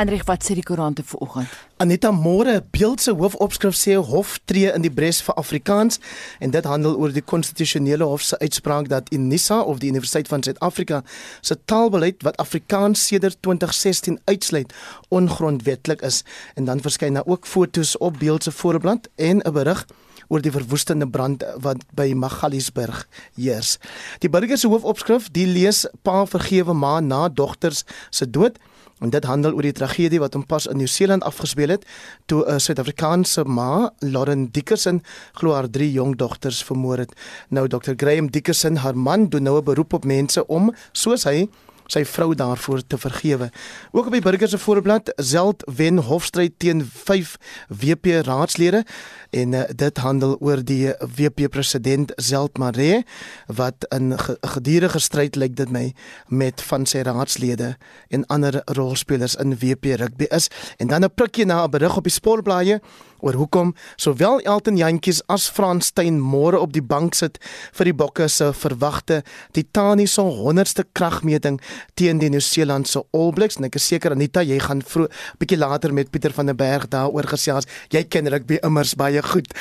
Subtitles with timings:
[0.00, 1.50] Heinrich, wat sê die koerante vanoggend?
[1.76, 6.00] Aneta Moore, beeld se hoofopskrif sê hof tree in die bres vir Afrikaans
[6.40, 10.40] en dit handel oor die konstitusionele hof se uitspraak dat Unisa of die Universiteit van
[10.46, 11.02] Suid-Afrika
[11.44, 14.72] se taalbeleid wat Afrikaans sedert 2016 uitsluit
[15.12, 16.22] ongrondwettig is
[16.56, 19.84] en dan verskyn daar ook fotos op beeld se voorblad en 'n berig
[20.28, 23.76] oor die verwoestende brand wat by Magaliesberg heers.
[24.18, 28.58] Die burger se hoofopskrif, die lees pa vergewe ma na dogters se dood.
[29.00, 31.86] En dit handel oor die tragedie wat hom pas in Nieu-Seeland afgespeel het
[32.26, 37.12] toe 'n Suid-Afrikaanse ma, Lauren Dickerson, glo haar drie jong dogters vermoor het.
[37.48, 37.92] Nou Dr.
[37.96, 41.48] Graham Dickerson, haar man, doen nou 'n beroep op mense om, soos hy
[41.90, 43.50] sy vrou daarvoor te vergewe.
[43.90, 47.36] Ook op die burger se voorblad, Zeld wen hofstryd teen 5
[47.68, 48.84] WP raadslede
[49.30, 53.02] en uh, dit handel oor die WP president Zeld Mare
[53.46, 55.90] wat in gedurende stryd lyk dit my
[56.26, 57.74] met van sy raadslede
[58.10, 62.04] en ander rolspelers in WP rugby is en dan 'n prikkie na 'n berig op
[62.04, 62.80] die sportblaaie
[63.20, 67.38] oor hoekom sowel Elton Jantjies as Frans Steyn môre op die bank sit
[67.76, 69.20] vir die Bokke se verwagte
[69.56, 71.60] titaniese 100ste kragmeting
[71.98, 73.58] teen die Nieu-Seelandse All Blacks.
[73.60, 76.88] En ek is seker Anita jy gaan 'n bietjie later met Pieter van der Berg
[76.88, 77.66] daaroor gesels.
[77.90, 79.52] Jy ken rugby immers baie goed.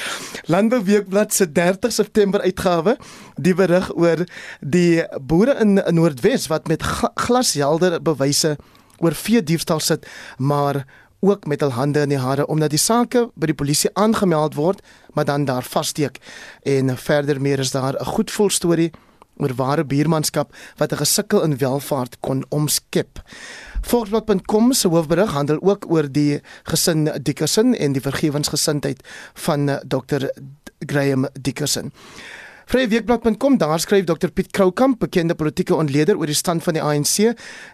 [0.47, 2.97] Landbou Weekblad se 30 September uitgawe,
[3.37, 4.25] die berig oor
[4.61, 6.83] die boere in Noordwes wat met
[7.15, 8.57] glashelder bewyse
[8.99, 10.85] oor vee diefstal sit, maar
[11.19, 14.81] ook met hul hande in die hare omdat die sake by die polisie aangemeld word,
[15.13, 16.19] maar dan daar vassteek.
[16.63, 18.91] En verder meer is daar 'n goedvol storie
[19.37, 23.21] oor ware buurmanskap wat 'n gesukkel in welvaart kon omskep.
[23.81, 30.27] Volksblad.com se hoofberig handel ook oor die gesin Dickerson en die vergewensgesindheid van Dr
[30.79, 31.91] Graham Dickerson.
[32.69, 37.31] Vryweekblad.com daar skryf Dr Piet Kroukamp, bekende politieke ontleder oor die stand van die ANC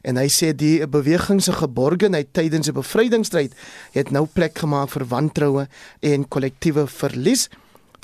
[0.08, 3.58] en hy sê die beweging se geborgenheid tydens die bevrydingsstryd
[3.92, 5.66] het nou plek gemaak vir wantroue
[6.00, 7.50] en kollektiewe verlies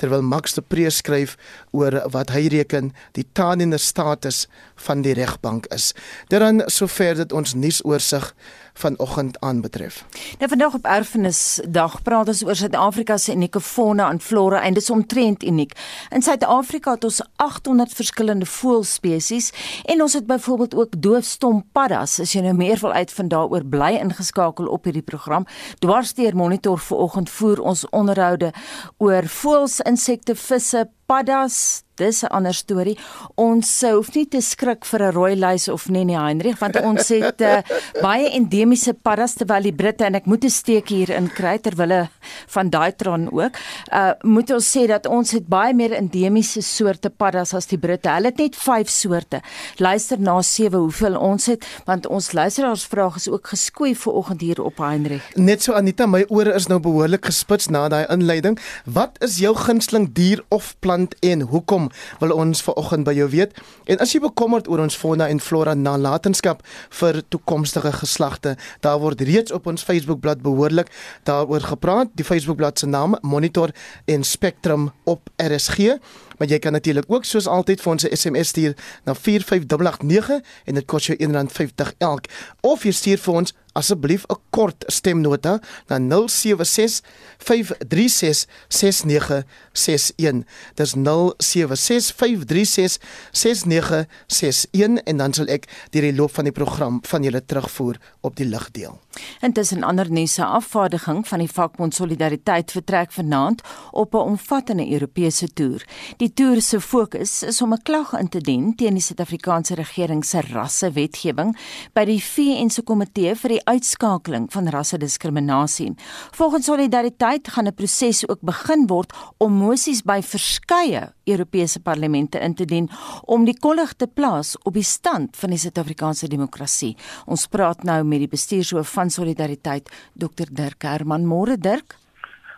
[0.02, 1.38] terwyl Max de Pre skryf
[1.72, 4.44] oor wat hy reken die taanende status
[4.84, 5.94] van die regbank is.
[6.28, 8.34] Daarin sover dit ons nuusoorseig
[8.72, 10.04] vanoggend aanbetref.
[10.38, 14.82] Nou vandag op Erfenisdag praat ons oor Suid-Afrika se unieke fauna en flora en dit
[14.82, 15.72] is omtrent uniek.
[16.10, 19.52] In Suid-Afrika het ons 800 verskillende voëlspesies
[19.84, 22.20] en ons het byvoorbeeld ook doofstom paddas.
[22.20, 25.46] As jy nou meer wil uitvind daaroor, bly ingeskakel op hierdie program.
[25.78, 28.52] Dwarsteer Monitor vanoggend voer ons onderhoude
[28.96, 32.96] oor voëls, insekte, visse, paddas, dis 'n ander storie.
[33.34, 36.80] Ons uh, hoef nie te skrik vir 'n rooi luis of nie nie Heinrich, want
[36.80, 37.60] ons het uh,
[38.06, 42.08] baie endemiese paddas terwyl die Britte en ek moet 'n steek hier in kry terwyl
[42.48, 43.52] van daai tron ook.
[43.92, 48.08] Uh moet ons sê dat ons het baie meer endemiese soorte paddas as die Britte.
[48.08, 49.40] Hulle het net 5 soorte.
[49.76, 54.40] Luister na 7 hoeveel ons het, want ons luisteraars vraag is ook geskoei vir oggend
[54.40, 55.36] hier op Heinrich.
[55.36, 58.58] Net so Anita, my ore is nou behoorlik gespits na daai inleiding.
[58.84, 61.90] Wat is jou gunsteling dier of plant en hoekom?
[62.18, 63.56] wil ons vanoggend by jou weet.
[63.90, 66.62] En as jy bekommerd oor ons fauna en flora nalatenskap
[67.00, 70.90] vir toekomstige geslagte, daar word reeds op ons Facebookblad behoorlik
[71.28, 72.12] daaroor gepraat.
[72.18, 75.98] Die Facebookblad se naam Monitor en Spectrum op RSG.
[76.42, 80.74] Maar jy kan natuurlik ook soos altyd vir ons 'n SMS stuur na 45889 en
[80.74, 82.26] dit kos jou R1.50 elk
[82.60, 87.00] of jy stuur vir ons asseblief 'n kort stemnota na 076
[87.38, 90.44] 536 6961.
[90.74, 92.98] Dis 076 536
[93.30, 98.36] 6961 en dan sal ek deur die loop van die program van julle terugvoer op
[98.36, 99.00] die lig deel.
[99.40, 105.52] Intussen ander nuus se afvaardiging van die vakbond Solidariteit vertrek vanaand op 'n omvattende Europese
[105.52, 105.84] toer.
[106.16, 110.24] Die toer se fokus is om 'n klag in te dien teen die Suid-Afrikaanse regering
[110.24, 111.56] se rassewetgewing
[111.94, 115.94] by die VN se komitee vir die uitskakeling van rassediskriminasie.
[116.30, 122.54] Volgens Solidariteit gaan 'n proses ook begin word om mosies by verskeie Europese parlemente in
[122.54, 122.90] te dien
[123.24, 126.96] om die kollig te plaas op die stand van die Suid-Afrikaanse demokrasie.
[127.26, 131.26] Ons praat nou met die bestuurshoof van Solidariteit, Dr Dirk Herman.
[131.26, 132.01] Môre Dirk.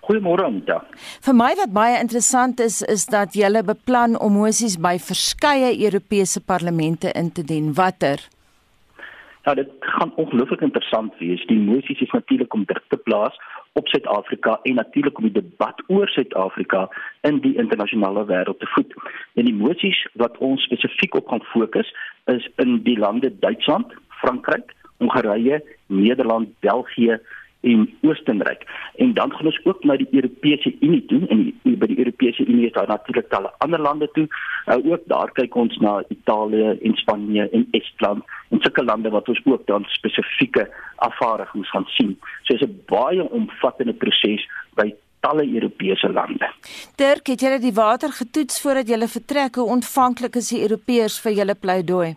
[0.04, 0.82] Goeiemôre Anita.
[1.24, 6.42] Vir my wat baie interessant is is dat julle beplan om mosies by verskeie Europese
[6.44, 7.72] parlemente in te dien.
[7.78, 8.20] Watter?
[9.44, 11.44] Nou dit gaan ongelooflik interessant wees.
[11.48, 13.36] Die moties is natuurlik om druk te plaas
[13.72, 16.84] op Suid-Afrika en natuurlik om die debat oor Suid-Afrika
[17.28, 18.92] in die internasionale wêreld te voed.
[19.34, 21.92] En die moties wat ons spesifiek op gaan fokus
[22.32, 27.18] is in die lande Duitsland, Frankryk, Hongarye, Nederland, België
[27.64, 28.64] en Oostenryk.
[28.96, 32.46] En dan gaan ons ook na die Europese Unie toe en die, by die Europese
[32.46, 34.26] Unie is daar natuurlik talle ander lande toe.
[34.66, 39.28] Uh, ook daar kyk ons na Italië en Spanje en Estland en sulke lande wat
[39.28, 42.18] ons ook dan spesifieke afvaardigings gaan sien.
[42.42, 46.50] So is 'n baie omvattende proses by talle Europese lande.
[46.96, 49.54] Dirk, het julle die water getoets voordat julle vertrek?
[49.54, 52.14] Hoe ontvanklik is die Europeërs vir julle pleidooi?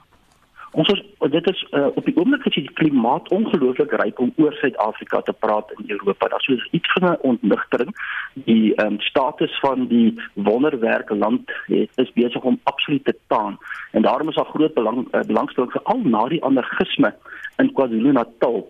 [0.71, 4.33] Ons is dit is uh, op die oomblik as jy die klimaat ongelooflik ryk om
[4.35, 6.27] oor Suid-Afrika te praat in Europa.
[6.27, 7.91] Daar sou iets van 'n ontnigtering.
[8.33, 13.57] Die um, status van die wonderwerke land het, is besig om absoluut te taan.
[13.91, 17.13] En daarom is daar groot belang uh, belangstelling vir al na die anargisme
[17.57, 18.67] in KwaZulu-Natal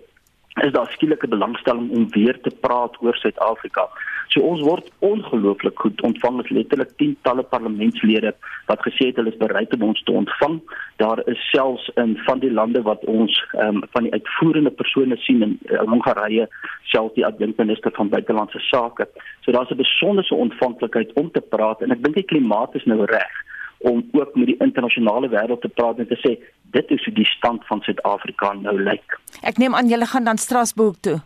[0.66, 3.88] is daar skielike belangstelling om weer te praat oor Suid-Afrika.
[4.28, 8.34] So ons word ongelooflik goed ontvang as letterlik tientalle parlementslede
[8.68, 10.60] wat gesê het hulle is bereid om ons te ontvang.
[11.02, 13.34] Daar is selfs in van die lande wat ons
[13.64, 16.50] um, van die uitvoerende persone sien in uh, Hongarye
[16.92, 19.08] selfs die adjunkminister van buitelandse sake.
[19.46, 23.06] So daar's 'n besondere ontvanklikheid om te praat en ek dink die klimaat is nou
[23.06, 23.47] reg
[23.78, 26.38] om ook met die internasionale wêreld te praat en te sê
[26.76, 29.20] dit is hoe die stand van Suid-Afrika nou lyk.
[29.42, 31.20] Ek neem aan julle gaan dan Strasbourg toe.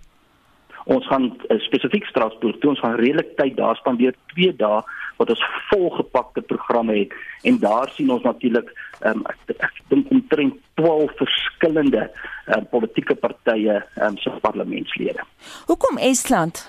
[0.86, 2.74] Ons gaan uh, spesifiek Strasbourg toe.
[2.74, 4.82] Ons gaan redelik tyd daar spandeer 2 dae
[5.22, 7.14] wat ons volgepakte programme het
[7.46, 8.72] en daar sien ons natuurlik
[9.06, 12.08] um, ek, ek dink omtrent 12 verskillende
[12.56, 15.26] um, politieke partye um, se parlementslede.
[15.70, 16.66] Hoekom Estland?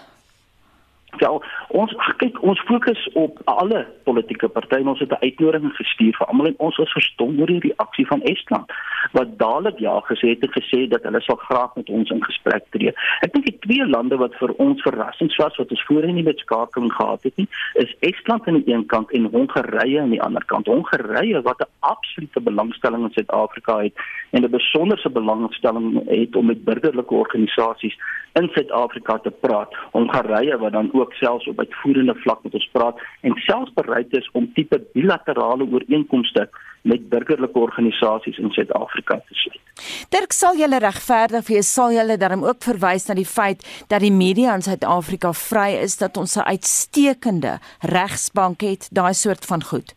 [1.21, 1.29] Ja,
[1.69, 4.89] ons kyk ons fokus op alle politieke partye.
[4.89, 8.23] Ons het 'n uitnodiging gestuur vir almal en ons is verstom oor die reaksie van
[8.23, 8.73] Estland
[9.13, 12.65] wat dadelik ja gesê het en gesê dat hulle sal graag met ons in gesprek
[12.71, 12.93] tree.
[13.21, 16.39] Ek dink die twee lande wat vir ons verrassings was wat ons voorheen nie met
[16.39, 20.45] skakeling gehad het nie, is Estland aan die een kant en Hongarye aan die ander
[20.45, 20.67] kant.
[20.67, 23.95] Hongarye wat 'n absolute belangstelling in Suid-Afrika het
[24.31, 27.99] en 'n besonderse belangstelling het om met burgerlike organisasies
[28.33, 29.75] in Suid-Afrika te praat.
[29.93, 34.29] Hongarye wat dan ook selfs op uitvoerende vlak met ons praat en selfs bereid is
[34.33, 36.49] om tipe bilaterale ooreenkomste
[36.83, 39.61] met burgerlike organisasies in Suid-Afrika te sluit.
[40.11, 44.13] Dirk sal julle regverdig vir sal julle daarom ook verwys na die feit dat die
[44.13, 49.95] media in Suid-Afrika vry is dat ons 'n uitstekende regsbank het, daai soort van goed.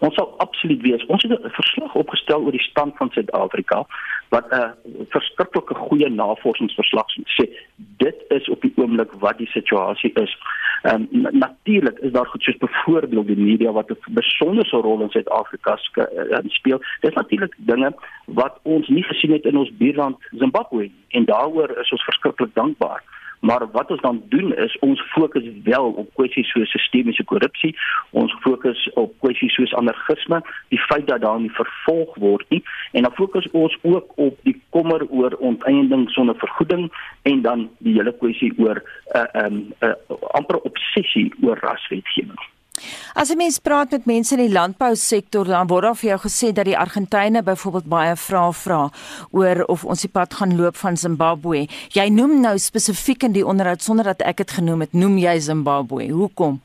[0.00, 1.04] Ons sal absoluut wees.
[1.06, 3.86] Ons het 'n verslag opgestel oor die stand van Suid-Afrika
[4.28, 4.72] wat 'n
[5.08, 7.06] verskriklike goeie navorsingsverslag
[7.36, 7.44] sê.
[7.76, 10.36] Dit is op die oomblik wat die situasie is.
[10.82, 15.10] Ehm um, natuurlik is daar goed soos byvoorbeeld die media wat 'n besonderse rol in
[15.10, 16.80] Suid-Afrika uh, speel.
[17.00, 17.94] Dis natuurlik dinge
[18.24, 23.02] wat ons nie gesien het in ons buurland Zimbabwe en daaroor is ons verskriklik dankbaar.
[23.40, 27.76] Maar wat ons dan doen is ons fokus wel op kwessies soos sistemiese korrupsie,
[28.10, 33.02] ons fokus op kwessies soos anargisme, die feit dat daar nie vervolg word nie en
[33.02, 36.90] dan fokus ons ook op die kommer oor onteiening sonder vergoeding
[37.22, 38.82] en dan die hele kwessie oor
[39.14, 39.94] 'n uh, 'n um, uh,
[40.36, 42.40] amper obsessie oor raswetgewing.
[43.14, 46.52] As jy mens praat met mense in die landbousektor, dan word daar vir jou gesê
[46.54, 48.80] dat die Argentynë byvoorbeeld baie vrae vra
[49.30, 51.66] oor of ons die pad gaan loop van Zimbabwe.
[51.96, 55.38] Jy noem nou spesifiek in die onderhoud sonder dat ek dit genoem het, noem jy
[55.50, 56.08] Zimbabwe.
[56.10, 56.60] Hoekom?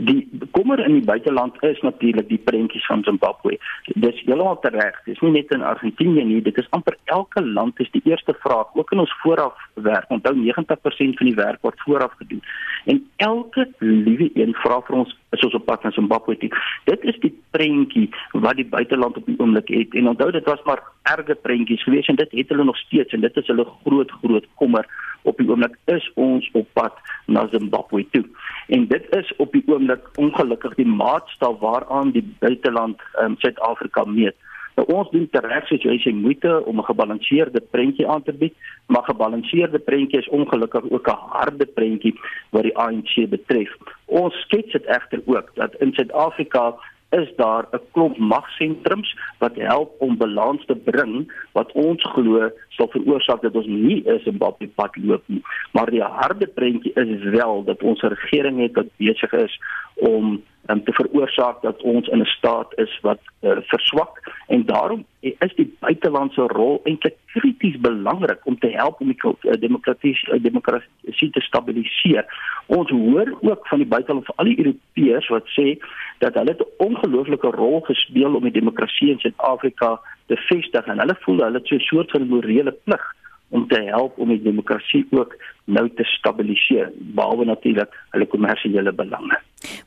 [0.00, 3.58] Die kommer in die buiteland is natuurlik die prentjies van Zimbabwe.
[3.94, 5.00] Dis heeltemal reg.
[5.04, 8.74] Dis nie net in Argentinië nie, dit is amper elke land is die eerste vraag,
[8.74, 10.10] ook in ons vooraf werk.
[10.10, 12.42] Onthou 90% van die werk word vooraf gedoen.
[12.84, 16.50] En elke liewe een vra vir ons is ons op pad na Zimbabwe toe.
[16.84, 19.94] Dit is die prentjie wat die buiteland op die oomblik het.
[19.94, 23.20] En onthou dit was maar erge prentjies gewees en dit het hulle nog steeds en
[23.20, 24.88] dit is hulle groot groot kommer
[25.22, 28.24] op die oomblik is ons op pad na Zimbabwe toe.
[28.68, 34.36] En dit is op die oomblik ongelukkig die maatstaf waaraan die buiteland um, Suid-Afrika meet.
[34.78, 38.54] Nou ons doen tereg soos jy sê moeite om 'n gebalanseerde prentjie aan te bied,
[38.86, 42.14] maar gebalanseerde prentjie is ongelukkig ook 'n harde prentjie
[42.50, 43.74] wat die ANC betref.
[44.06, 46.74] Ons skets dit egter ook dat in Suid-Afrika
[47.10, 52.90] is daar 'n klomp magsentrums wat help om balans te bring wat ons glo sal
[52.94, 55.42] veroorsaak dat ons nie in Zimbabwe pad loop nie.
[55.76, 59.58] Maar die harde prentjie is wel dat ons regering het wat besig is
[59.98, 60.38] om
[60.70, 65.54] um, te veroorsaak dat ons in 'n staat is wat uh, verswak en daarom is
[65.54, 71.30] die buitelandse rol eintlik krities belangrik om te help om die uh, demokratiese uh, demokrasie
[71.30, 72.24] te stabiliseer.
[72.66, 75.78] Ons hoor ook van die buiteland van al die Europeërs wat sê
[76.18, 81.16] dat hulle 'n ongelooflike rol gespeel om die demokrasie in Suid-Afrika te vestig en hulle
[81.24, 83.04] voel hulle het so 'n soort van morele plig
[83.48, 89.38] om te help om die demokrasie ook nou te stabiliseer behalwe natuurlik hulle kommersiële belange.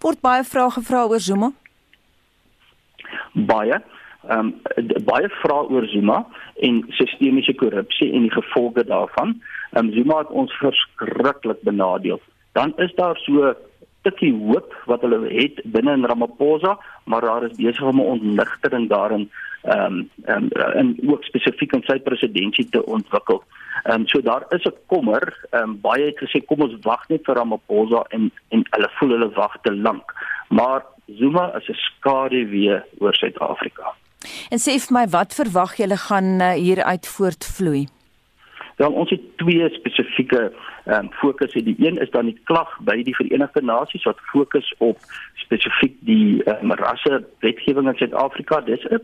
[0.01, 1.51] Word baie vrae gevra oor Zuma?
[3.33, 3.81] Baie
[4.29, 6.19] ehm um, baie vrae oor Zuma
[6.67, 9.41] en sistemiese korrupsie en die gevolge daarvan.
[9.71, 12.21] Ehm um, Zuma het ons verskriklik benadeel.
[12.51, 13.55] Dan is daar so
[14.01, 18.89] stukkie hoop wat hulle het binne in Ramaphosa, maar daar is besig om 'n ontnigtering
[18.89, 19.29] daarin
[19.61, 23.43] ehm um, um, en ook spesifiek in sy presidentskap te ontwikkel.
[23.83, 27.07] Ehm um, so daar is 'n kommer, ehm um, baie het gesê kom ons wag
[27.09, 30.13] net vir Ramaphosa en en hulle voel hulle wag te lank.
[30.49, 33.93] Maar Zuma is 'n skaduwee oor Suid-Afrika.
[34.49, 37.87] En sê vir my wat verwag julle gaan uh, hieruit voortvloei?
[38.81, 40.51] Dan ons het twee spesifieke
[40.85, 41.63] ehm um, fokusse.
[41.63, 44.97] Die een is dan die klag by die Verenigde Nasies wat fokus op
[45.43, 48.61] spesifiek die um, rasse wetgewing in Suid-Afrika.
[48.61, 48.97] Dis 'n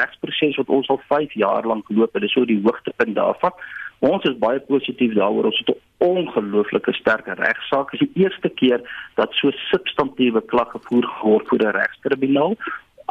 [0.00, 2.12] regsproses wat ons al 5 jaar lank loop.
[2.12, 3.54] Dit is so die hoogtepunt daarvan.
[3.98, 5.44] Ons is baie positief daaroor.
[5.44, 7.90] Ons het 'n ongelooflike sterk regsaak.
[7.90, 8.80] Dit is die eerste keer
[9.14, 12.56] dat so substantiëre klag gevoer word voor 'n regstribunaal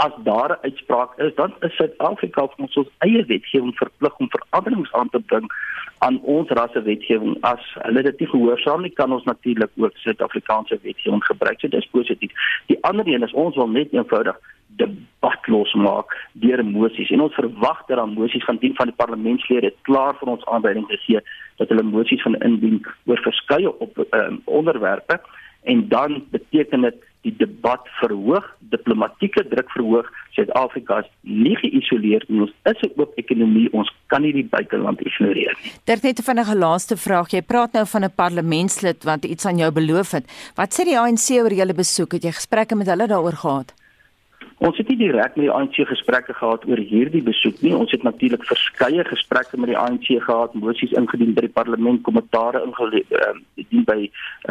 [0.05, 4.29] as daar 'n uitspraak is, dan is Suid-Afrika vir ons ons eie wetgewing verplig om
[4.29, 5.47] veranderings aan te bring
[5.97, 7.37] aan ons rassewetgewing.
[7.41, 11.59] As hulle dit nie gehoorsaam nie, kan ons natuurlik ook Suid-Afrikaanse wetgewing gebruik.
[11.59, 12.31] So dis positief.
[12.65, 17.85] Die ander een is ons wil net eenvoudig debat losmaak deur emosies en ons verwag
[17.87, 21.19] dat dan emosies gaan dien van die parlementslede klaar vir ons aanbeiding te gee
[21.55, 25.19] dat hulle emosies gaan indien oor verskeie op um, onderwerpe
[25.63, 26.95] en dan beteken dit
[27.27, 30.07] die debat verhoog, diplomatieke druk verhoog.
[30.37, 32.45] Suid-Afrika is nie geïsoleer nie.
[32.45, 33.67] Ons is 'n oop ekonomie.
[33.73, 35.71] Ons kan nie die buiteland ignoreer nie.
[35.85, 37.31] Dit net 'n vinnige laaste vraag.
[37.31, 40.25] Jy praat nou van 'n parlementslid wat iets aan jou beloof het.
[40.55, 42.11] Wat sê die ANC oor julle besoek?
[42.11, 43.73] Het jy gesprekke met hulle daaroor gehad?
[44.59, 47.71] Ons het nie direk met die ANC gesprekke gehad oor hierdie besoek nie.
[47.75, 52.59] Ons het natuurlik verskeie gesprekke met die ANC gehad, moesies ingedien by die parlement, kommentare
[52.67, 53.99] ingedien uh, by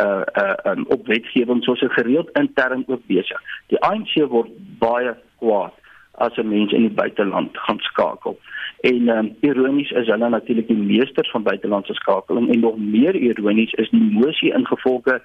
[0.01, 3.43] uh uh um, op wetgewing soos gereeld intern ook besig.
[3.69, 5.13] Die ANC word baie
[5.43, 5.77] kwaad
[6.19, 8.39] as 'n mens in die buiteland gaan skakel.
[8.81, 13.73] En um, ironies is hulle natuurlik die meesters van buitelandse skakeling en nog meer ironies
[13.73, 15.21] is die mosie ingevolge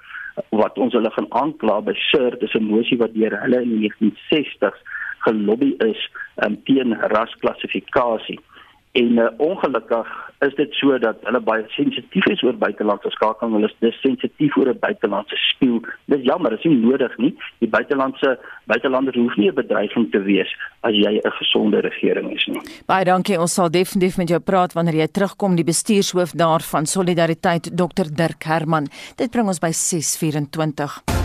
[0.49, 3.89] wat ons hulle gaan aankla by SIR, dis 'n mosie wat deur hulle in die
[3.89, 4.81] 1960s
[5.25, 6.09] gelobby is
[6.45, 8.39] um, teen rasklassifikasie.
[8.93, 10.09] En uh, ongelukkig
[10.39, 13.55] is dit so dat hulle baie sensitief is oor buitelandse skakeling.
[13.57, 15.79] Hulle is dis sensitief oor 'n buitelandse spieël.
[16.13, 17.33] Dis jammer, dit is nie nodig nie.
[17.57, 18.37] Die buitelandse
[18.69, 22.61] buitelander hoef nie 'n bedreiging te wees as jy 'n gesonde regering is nie.
[22.85, 23.39] Baie dankie.
[23.39, 28.43] Ons sal definitief met jou praat wanneer jy terugkom, die bestuurshoof daarvan Solidariteit Dr Dirk
[28.43, 28.87] Herman.
[29.15, 31.22] Dit bring ons by 624.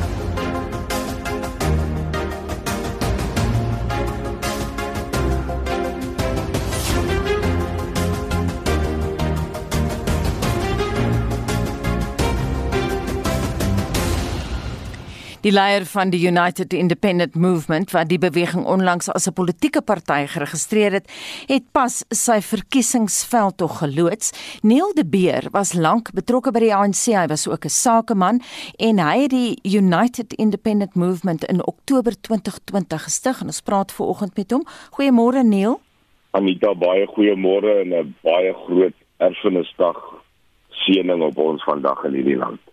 [15.49, 20.27] Die leier van die United Independent Movement wat die beweging onlangs as 'n politieke party
[20.27, 21.07] geregistreer het,
[21.47, 24.33] het pas sy verkiesingsveld tog geloods.
[24.63, 27.17] Neil de Beer was lank betrokke by die ANC.
[27.17, 28.43] Hy was ook 'n sakeman
[28.77, 34.07] en hy het die United Independent Movement in Oktober 2020 gestig en ons praat ver
[34.07, 34.67] oggend met hom.
[34.91, 35.81] Goeiemôre Neil.
[36.31, 39.97] Anita, baie goeiemôre en 'n baie groot erfenisdag
[40.69, 42.68] seëning op ons vandag in hierdie land.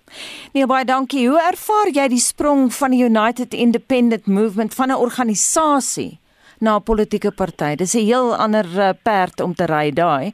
[0.54, 1.28] Nee baie dankie.
[1.30, 6.20] Hoe ervaar jy die sprong van die United Independent Movement van 'n organisasie
[6.60, 7.76] na 'n politieke party?
[7.76, 10.34] Dis 'n heel ander uh, perd om te ry daai.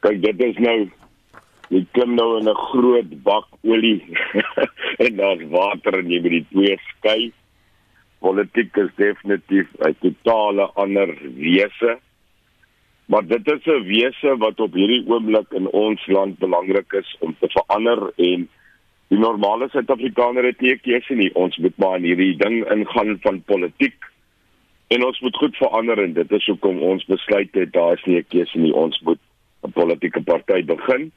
[0.00, 0.90] Kyk, dit is nou
[1.68, 4.02] jy klim nou in 'n groot bak olie
[5.04, 7.32] en daar's water en jy moet die twee skei.
[8.20, 11.98] Politiek is definitief 'n totale ander wese.
[13.08, 17.36] Maar dit is 'n wese wat op hierdie oomblik in ons land belangrik is om
[17.40, 18.48] te verander en
[19.08, 21.34] die normale Suid-Afrikaner het nie 'n keuse nie.
[21.34, 24.04] Ons moet maar in hierdie ding ingaan van politiek
[24.86, 28.16] en ons moet goed verander en dit is hoekom ons besluit het daar is nie
[28.16, 28.74] 'n keuse nie.
[28.74, 29.20] Ons moet
[29.62, 31.12] 'n politieke party begin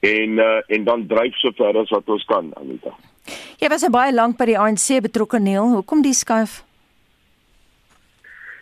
[0.00, 2.94] en uh, en dan dryf so ver as wat ons kan, Anita.
[3.58, 5.72] Jy was baie lank by die ANC betrokke, Neil.
[5.72, 6.62] Hoekom die skuif?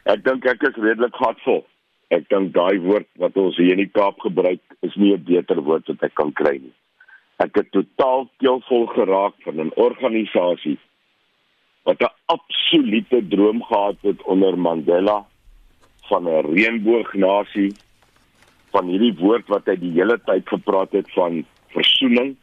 [0.04, 1.66] Ek dink ek is redelik gatvol
[2.12, 5.60] ek dink daai woord wat ons hier in die Kaap gebruik is nie 'n beter
[5.64, 6.74] woord wat ek kan kry nie.
[7.40, 10.78] Ek het totaal keelvol geraak van 'n organisasie
[11.84, 15.24] wat 'n absolute droom gehad het onder Mandela
[16.08, 17.72] van 'n reënboognasie
[18.72, 22.36] van hierdie woord wat hy die hele tyd gepraat het van versoening.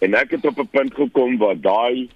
[0.00, 2.08] En ek het op 'n punt gekom waar daai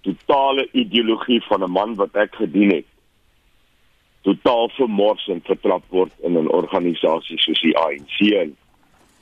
[0.00, 2.88] totale ideologie van 'n man wat ek gedien het
[4.22, 8.56] totaal vermors en vertrap word in 'n organisasie soos die ANC en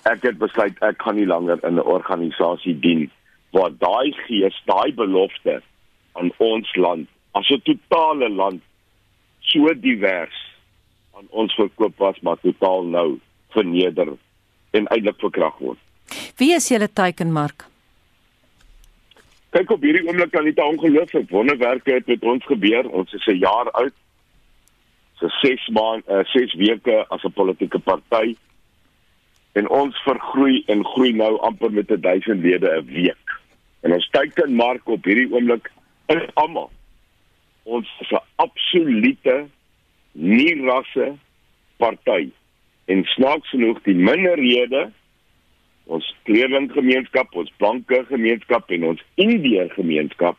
[0.05, 3.11] ek het besluit ek gaan nie langer in 'n organisasie dien
[3.50, 5.62] waar daai gees, daai belofte
[6.12, 8.62] aan ons land as 'n totale land
[9.40, 10.38] so divers
[11.17, 14.09] aan ons verkoop was maar totaal nou verneder
[14.71, 15.78] en uiteindelik verkrag word.
[16.37, 17.64] Wie is julle teikenmark?
[19.57, 22.88] Kyk op hierdie oomblik kan dit ongelooflik wonderwerke het met ons gebeur.
[22.90, 23.95] Ons is 'n jaar oud.
[25.19, 28.37] So 6 maande, uh, 6 weke as 'n politieke party.
[29.53, 33.41] En ons vergroei en groei nou amper met 1000 lede 'n week.
[33.83, 34.11] En ons
[34.45, 35.71] in mark op hierdie oomblik
[36.07, 36.71] is almal
[37.69, 39.37] ons is 'n absolute
[40.13, 41.09] nie rasse
[41.77, 42.31] party.
[42.87, 44.91] En snaaks genoeg die minderhede
[45.85, 50.37] ons kleerling gemeenskap, ons blanke gemeenskap en ons Indiër gemeenskap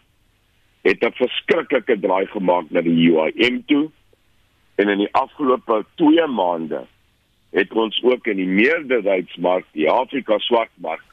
[0.81, 3.89] het 'n verskriklike draai gemaak na die UIM toe.
[4.79, 6.85] En in die afgelope 2 maande
[7.51, 11.03] het ons ook in die meerderheidsmark, die Afrika swartmark,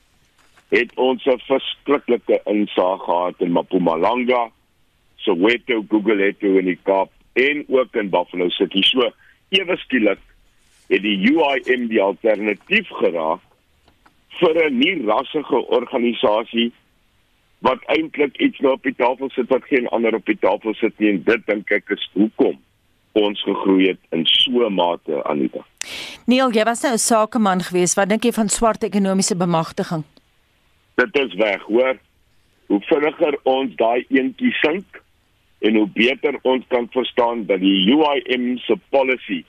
[0.68, 4.50] het ons 'n verskriklike insaag gehad in Mpumalanga,
[5.16, 8.82] Soweto, Gugulethu in die Kaap en ook in Buffalo City.
[8.82, 9.10] So
[9.48, 10.22] ewe skielik
[10.88, 13.40] het die UIM die alternatief geraak
[14.38, 16.72] vir 'n nie rassige organisasie
[17.58, 20.98] wat eintlik iets nou op die tafel sit wat geen ander op die tafel sit
[20.98, 22.58] nie en dit dink ek is hoekom
[23.16, 25.64] ons gegroei het in so 'n mate Anita.
[26.26, 27.96] Neil, jy was nou 'n sakeman geweest.
[27.96, 30.04] Wat dink jy van swart ekonomiese bemagtiging?
[30.94, 31.98] Dit is weg, hoor.
[32.66, 35.02] Hoe vinniger ons daai eentjie sink
[35.58, 39.44] en hoe beter ons kan verstaan dat die UIM se policy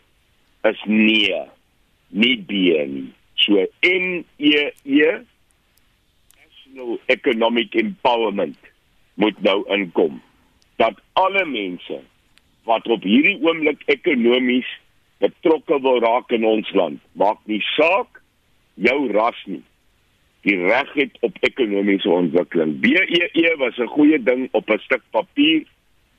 [0.61, 1.41] is nee,
[2.07, 3.13] nie bien.
[3.35, 5.25] So NEE
[6.37, 8.57] National Economic Empowerment
[9.13, 10.21] moet nou inkom
[10.75, 12.01] dat alle mense
[12.67, 14.67] wat op hierdie oomblik ekonomies
[15.23, 18.21] betrokke wil raak in ons land, maak nie saak
[18.75, 19.63] jou ras nie,
[20.45, 22.77] die reg het op ekonomiese ontwikkeling.
[22.83, 25.63] BEE e was 'n goeie ding op 'n stuk papier,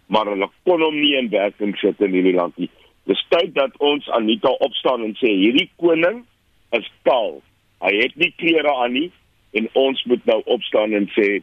[0.06, 2.70] maar hulle kon hom nie in werking sit in hierdie land nie.
[3.04, 6.24] Dis tyd dat ons Anita opstaan en sê hierdie koning
[6.70, 7.42] is kaal.
[7.80, 9.10] Hy het nie klere aan nie
[9.52, 11.42] en ons moet nou opstaan en sê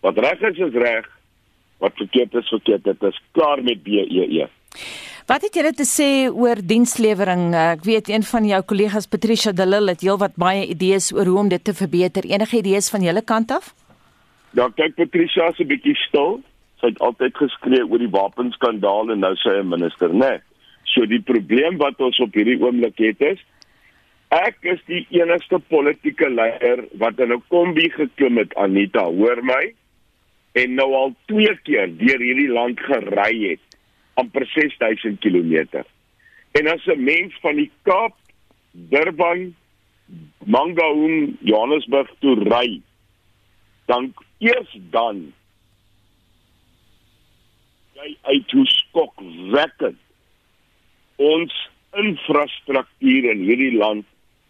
[0.00, 1.06] wat reg is is reg,
[1.78, 2.84] wat verkeerd is verkeerd.
[2.84, 4.26] Dit is klaar met BEE.
[4.42, 4.46] E.
[5.26, 7.54] Wat het julle te sê oor dienslewering?
[7.54, 11.38] Ek weet een van jou kollegas Patricia de Lille het heelwat baie idees oor hoe
[11.38, 12.24] om dit te verbeter.
[12.24, 13.72] Enige idees van julle kant af?
[14.54, 16.40] Ja, kyk Patricia is 'n bietjie stil.
[16.80, 20.30] Sy het altyd geskree oor die wapenskandaal en nou sê sy 'n minister, né?
[20.30, 20.38] Nee.
[20.84, 23.40] So die probleem wat ons op hierdie oomblik het is
[24.34, 29.72] Ek is die enigste politieke leier wat in 'n kombi geklim het, Anita, hoor my?
[30.56, 33.76] En nou al twee keer deur hierdie land gery het,
[34.16, 35.82] amper 6000 km.
[36.56, 38.14] En as 'n mens van die Kaap,
[38.72, 39.54] Durban,
[40.44, 42.80] Mangaung, Johannesburg toe ry,
[43.86, 45.32] dan eers dan
[47.92, 50.00] jy uit hoe skokwekkend
[51.16, 51.54] ons
[51.96, 54.04] infrastruktuur in hierdie land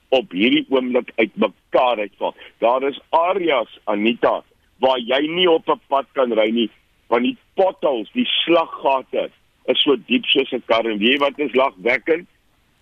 [0.08, 2.34] op hierdie oomblik uitmekaar uitval.
[2.58, 4.42] Daar is areas Anita
[4.78, 6.70] waar jy nie op 'n pad kan ry nie
[7.06, 9.28] want die potholes, die slaggate
[9.70, 12.26] is so diep soos 'n kar en weet wat is lagwekkend?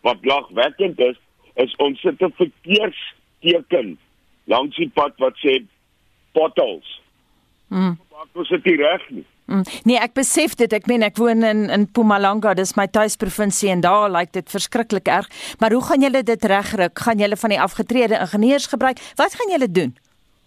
[0.00, 1.16] Wat lagwekkend is,
[1.54, 3.98] is ons sit 'n verkeersteken
[4.44, 5.64] langs die pad wat sê
[6.32, 7.00] potholes.
[7.68, 7.98] Mm.
[8.10, 9.24] Maar ons sit nie reg nie.
[9.46, 9.62] Mm.
[9.84, 10.72] Nee, ek besef dit.
[10.72, 15.08] Ek meen ek woon in in Mpumalanga, dis my tuisprovinsie en daar lyk dit verskriklik
[15.08, 15.28] erg.
[15.58, 16.98] Maar hoe gaan julle dit regryk?
[16.98, 18.98] Gaan julle van die afgetrede ingenieurs gebruik?
[19.16, 19.96] Wat gaan julle doen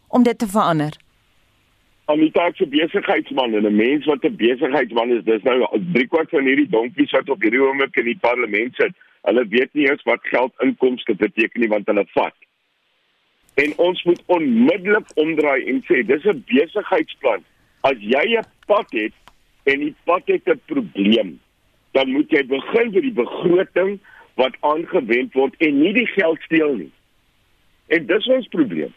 [0.08, 0.98] om dit te verander?
[2.08, 6.30] Die taak vir besigheidsman en 'n mens wat 'n besigheidsman is, dis nou 3 kwart
[6.30, 8.94] van hierdie donkies wat op hierdie oomblik in die parlement sit.
[9.24, 12.36] Hulle weet nie eens wat geld inkomste beteken nie want hulle vat.
[13.56, 17.44] En ons moet onmiddellik omdraai en sê dis 'n besigheidsplan
[17.84, 19.14] as jy 'n pad het
[19.66, 21.40] en die pad het 'n probleem,
[21.92, 24.00] dan moet jy begin by die begroting
[24.36, 26.92] wat aangewend word en nie die geld steel nie.
[27.88, 28.94] En dis ons probleem.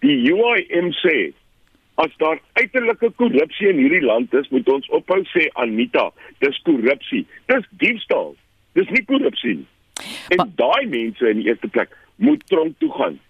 [0.00, 1.32] Die UIM sê
[2.02, 6.08] as daar uiterlike korrupsie in hierdie land is, moet ons ophou sê Anita,
[6.42, 7.22] dis korrupsie.
[7.50, 8.34] Dis diefstal.
[8.74, 9.68] Dis nie korrupsie nie.
[10.34, 13.20] En daai mense in die eerste plek moet tronk toe gaan.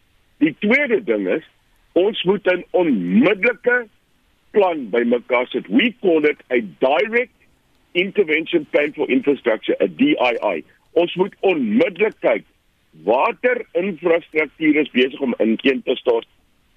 [0.41, 1.45] Die tweede ding is
[1.93, 3.85] ons moet 'n onmiddellike
[4.51, 5.69] plan by mekaar sit.
[5.69, 7.37] We call it a direct
[7.93, 10.65] intervention plan for infrastructure, a DII.
[10.93, 12.45] Ons moet onmiddellik kyk
[13.03, 16.29] watter infrastruktuur is besig om inkeen te stort.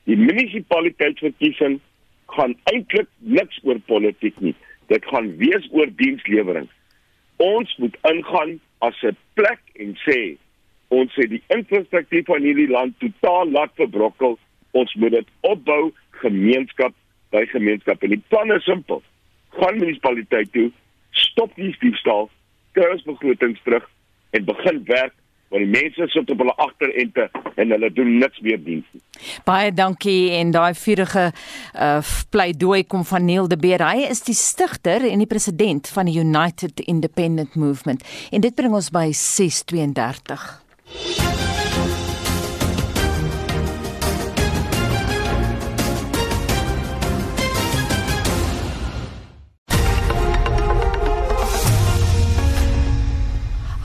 [0.08, 1.80] Die munisipaliteitsverkiesing
[2.32, 4.56] gaan eintlik niks oor politiek nie.
[4.88, 6.70] Dit gaan wees oor dienslewering.
[7.44, 10.38] Ons moet ingaan as 'n plek en sê
[10.88, 14.40] ons sê die infrastruktuur van hierdie land totaal laat verbrokkel.
[14.72, 15.92] Ons moet dit opbou
[16.24, 16.94] gemeenskap
[17.32, 18.06] by gemeenskappe.
[18.06, 19.04] En die plan is simpel.
[19.60, 20.72] Gaan munisipaliteit toe,
[21.12, 22.30] stop die diefstal,
[22.72, 23.90] kers begrotings terug
[24.30, 25.14] en begin werk
[25.50, 29.02] want die mense sit op hulle agterente en hulle doen niks meer diens nie.
[29.48, 33.84] Baie dankie en daai vurige uh, pleidooi kom van Neil de Beer.
[33.84, 38.76] Hy is die stigter en die president van die United Independent Movement en dit bring
[38.76, 40.66] ons by 632.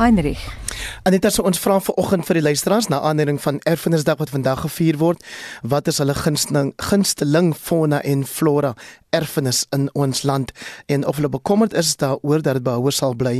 [0.02, 0.61] Heinrich.
[1.02, 5.00] Anita sê ons vra vanoggend vir die luisteraars na aanleiding van Erfenisdag wat vandag gevier
[5.00, 5.24] word,
[5.66, 8.70] wat is hulle gunsteling gunsteling fauna en flora
[9.10, 10.52] erfenis in ons land
[10.86, 13.34] en of hulle bekommerd is daaroor dat dit behouer sal bly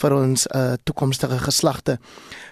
[0.00, 1.98] vir ons uh, toekomstige geslagte.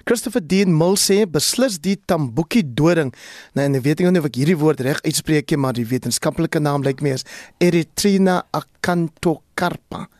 [0.04, 3.16] Christopher Dean Mill sê beslis die Tambuki doring.
[3.56, 6.60] Nou en ek weet nie of ek hierdie woord reg uitspreek nie, maar die wetenskaplike
[6.60, 7.24] naam lyk my is
[7.64, 10.10] Erythrina acanthocarpa.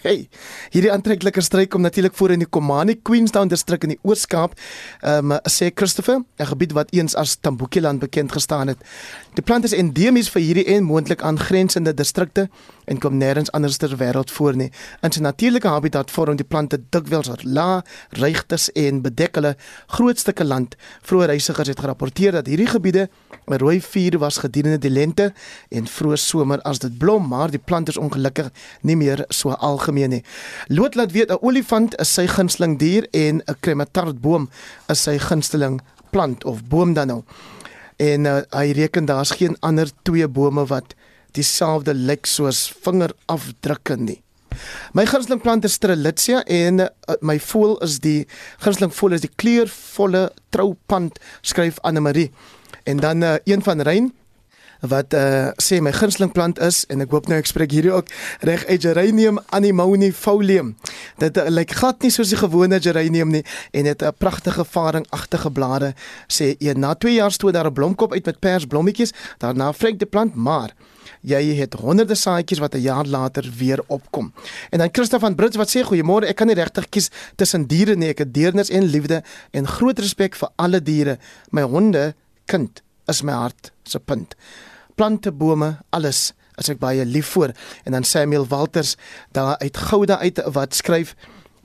[0.00, 0.30] Hey,
[0.72, 4.54] hierdie aantreklike struik kom natuurlik voor in die Komani Queenstown distrik in die Oos-Kaap.
[5.04, 8.78] Ehm um, sê Christopher, 'n gebied wat eens as Tambukiland bekend gestaan het.
[9.30, 12.48] Die plant is endemies vir hierdie en moontlik aangrensende distrikte
[12.90, 14.72] en kom nêrens anders ter wêreld voor nie.
[15.06, 17.84] In sy natuurlike habitat vorm die plante dikwels lae,
[18.18, 19.52] regtes en bedek hulle
[19.94, 20.74] groot stukke land.
[21.06, 23.06] Vroeë reisigers het gerapporteer dat hierdie gebiede
[23.46, 25.32] 'n rooi vuur was gedurende die lente
[25.70, 28.50] en vroeë somer as dit blom, maar die plant is ongelukkig
[28.82, 30.24] nie meer so algemeen nie.
[30.68, 34.50] Loot laat weet 'n olifant is sy gunsteling dier en 'n krematartboom
[34.88, 37.22] is sy gunsteling plant of boom dan nou.
[38.00, 40.94] En uh, hy reken daar's geen ander twee bome wat
[41.36, 44.20] dieselfde lyk soos vingerafdrukke nie.
[44.96, 46.88] My gunsteling plant is Strelitzia en uh,
[47.20, 48.24] my voël is die
[48.64, 52.30] gunsteling voël is die kleurvolle troupand skryf Anne Marie.
[52.88, 54.10] En dan uh, een van Rein
[54.80, 58.08] wat uh sê my gunsteling plant is en ek hoop nou ek spreek hierdie ook
[58.46, 60.74] reg Geranium animonifolium.
[61.20, 65.50] Dit uh, lyk glad nie soos die gewone geranium nie en het 'n pragtige varingagtige
[65.50, 65.94] blare
[66.28, 69.98] sê een na 2 jaar stoot daar 'n blomkop uit met pers blommetjies, daarna vrek
[69.98, 70.72] die plant maar
[71.20, 74.32] jy het honderde saaitjies wat 'n jaar later weer opkom.
[74.70, 77.96] En dan Christof van Brits wat sê goeiemôre, ek kan nie regtig kies tussen diere
[77.96, 81.18] nie, ek het deernis en liefde en groot respek vir alle diere.
[81.50, 82.14] My honde
[82.46, 84.34] kind is my hart se punt
[85.00, 87.54] plante, bome, alles as ek baie lief voor.
[87.88, 88.96] En dan Samuel Walters
[89.32, 91.14] daar uit Gouda uit wat skryf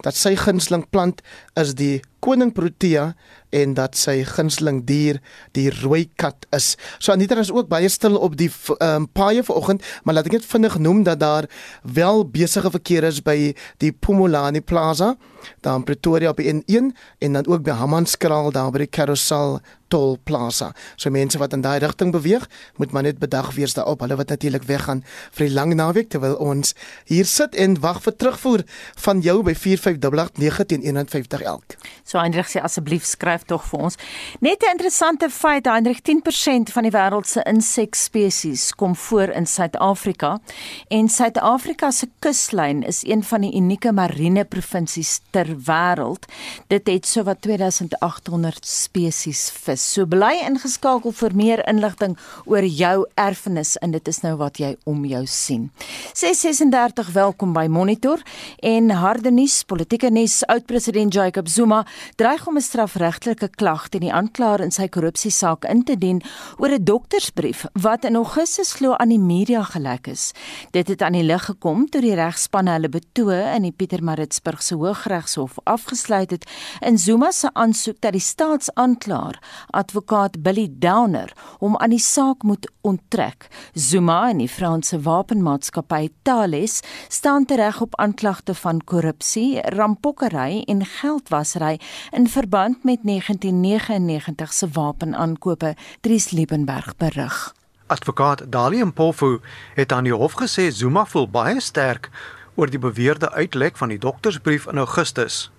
[0.06, 1.20] dat sy gunsteling plant
[1.60, 3.10] is die koning Protea
[3.56, 5.22] en dat sy gunsteling dier
[5.58, 6.74] die rooi kat is.
[7.00, 10.50] So Anita is ook baie stil op die um, paaie vanoggend, maar laat ek net
[10.50, 11.48] vinnig noem dat daar
[11.84, 15.16] wel besige verkeer is by die Pumulani Plaza,
[15.62, 19.60] daar in Pretoria op die N1 en dan ook by Hammanskraal daar by die Carousel
[19.88, 20.72] Tol Plaza.
[20.98, 22.48] So mense wat in daai rigting beweeg,
[22.82, 24.02] moet maar net bedag wees daarop.
[24.02, 26.74] Hulle wat natuurlik weggaan vir die lang naweek terwyl ons
[27.10, 28.66] hier sit en wag vir terugvoer
[29.06, 31.78] van jou by 4589 teen 150 elk.
[32.04, 33.98] So Heinrich sê asseblief skryf tog vir ons.
[34.40, 40.40] Net 'n interessante feit, Heinrich, 10% van die wêreld se insekspesies kom voor in Suid-Afrika
[40.88, 46.26] en Suid-Afrika se kuslyn is een van die unieke marine provinsies ter wêreld.
[46.68, 49.94] Dit het sowat 2800 spesies vis.
[49.94, 54.76] So bly ingeskakel vir meer inligting oor jou erfenis en dit is nou wat jy
[54.84, 55.72] om jou sien.
[56.14, 58.22] 636 welkom by Monitor
[58.60, 64.14] en harde nuus, politieke nuus, oud-president Jacob Zuma dreig om 'n strafregtelike klag teen die
[64.14, 66.22] aanklaer in sy korrupsiesaak in te dien
[66.58, 70.34] oor 'n doktersbrief wat in Augustus glo aan die media gelek is.
[70.72, 74.76] Dit het aan die lig gekom toe die regspanne hulle betoë in die Pietermaritzburg se
[74.76, 76.46] Hooggeregshof afgesluit het
[76.82, 79.40] in Zuma se aansoek dat die staatsaanklaer,
[79.72, 83.48] advokaat Billy Downer, hom aan die saak moet onttrek.
[83.74, 91.80] Zuma en die Franse wapenmaatskappy Thales staan tereg op aanklagte van korrupsie, rampokkery en geldwasery
[92.12, 97.54] in verband met 1999 se wapenaankope, Dries Liebenberg berig.
[97.88, 99.40] Advokaat Dalium Pofu
[99.74, 102.10] het aan die hof gesê Zuma voel baie sterk
[102.56, 105.52] oor die beweerde uitlek van die doktersbrief in Augustus.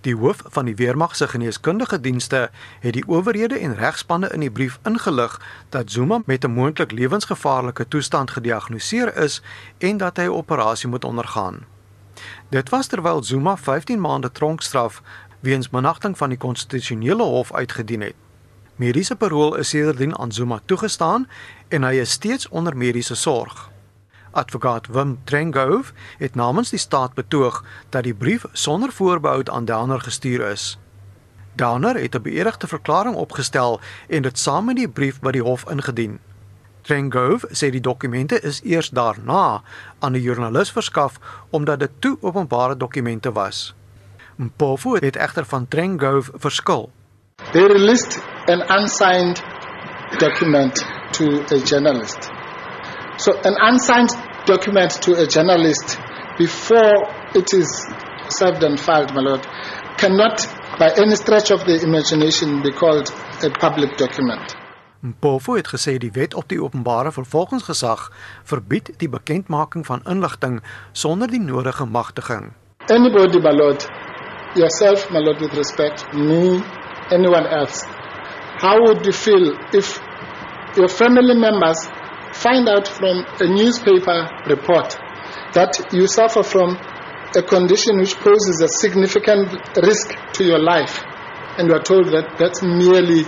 [0.00, 4.50] Die hoof van die weermag se geneeskundige dienste het die owerhede en regspanne in die
[4.50, 9.42] brief ingelig dat Zuma met 'n moontlik lewensgevaarlike toestand gediagnoseer is
[9.78, 11.66] en dat hy 'n operasie moet ondergaan.
[12.48, 15.02] Dit was terwyl Zuma 15 maande tronkstraf
[15.40, 18.14] weens managting van die konstitusionele hof uitgedien het.
[18.76, 21.28] Mediese parol is sedertdien aan Zuma toegestaan
[21.68, 23.70] en hy is steeds onder mediese sorg.
[24.30, 30.00] Advokaat Wim Trengove het namens die staat betoog dat die brief sonder voorbehoud aan Downer
[30.00, 30.78] gestuur is.
[31.54, 35.70] Downer het 'n beëdigde verklaring opgestel en dit saam met die brief by die hof
[35.70, 36.18] ingedien.
[36.82, 39.62] Trengove sê die dokumente is eers daarna
[39.98, 41.18] aan 'n joernalis verskaf
[41.50, 43.74] omdat dit toe openbare dokumente was.
[44.40, 46.90] Mpofu het egter van Trengove verskil.
[47.52, 49.42] They released an unsigned
[50.18, 50.74] document
[51.10, 51.24] to
[51.56, 52.30] a journalist.
[53.16, 55.98] So an unsigned document to a journalist
[56.38, 56.94] before
[57.34, 57.68] it is
[58.28, 59.44] served and filed, my lord,
[59.96, 60.48] cannot
[60.78, 63.12] by any stretch of the imagination be called
[63.44, 64.56] a public document.
[65.00, 68.08] Mpofu het gesê die wet op die openbare vervolgingsgesag
[68.44, 72.52] verbied die bekendmaking van inligting sonder die nodige magtiging.
[72.88, 73.84] Anybody, my lord,
[74.56, 76.62] yourself, my lord, with respect, me,
[77.10, 77.82] anyone else,
[78.58, 80.00] how would you feel if
[80.76, 81.88] your family members
[82.32, 84.96] find out from a newspaper report
[85.52, 86.78] that you suffer from
[87.36, 91.02] a condition which poses a significant risk to your life
[91.58, 93.24] and you are told that that's merely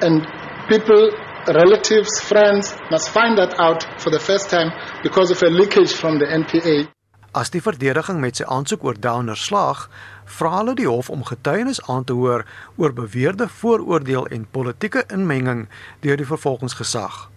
[0.00, 0.26] and
[0.68, 1.10] people
[1.48, 4.70] relatives friends must find that out for the first time
[5.02, 6.88] because of a leakage from the NPA
[7.34, 9.86] As die verdediging met sy aansoek oor Downer slaag,
[10.38, 12.44] vra hulle die hof om getuienis aan te hoor
[12.76, 15.68] oor beweerde vooroordeel en politieke inmenging
[16.00, 17.28] deur die vervolgingsgesag.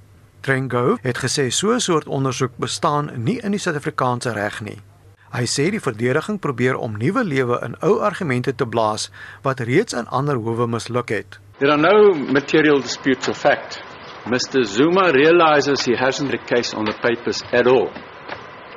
[0.46, 4.82] Trengo het gesê so 'n soort ondersoek bestaan nie in die Suid-Afrikaanse reg nie.
[5.36, 9.10] Hy sê die verdediging probeer om nuwe lewe in ou argumente te blaas
[9.42, 11.40] wat reeds in ander howe misluk het.
[11.60, 13.82] There are no material disputes of fact.
[14.26, 14.64] Mr.
[14.64, 17.92] Zuma realizes he hasn't the case on the papers at all.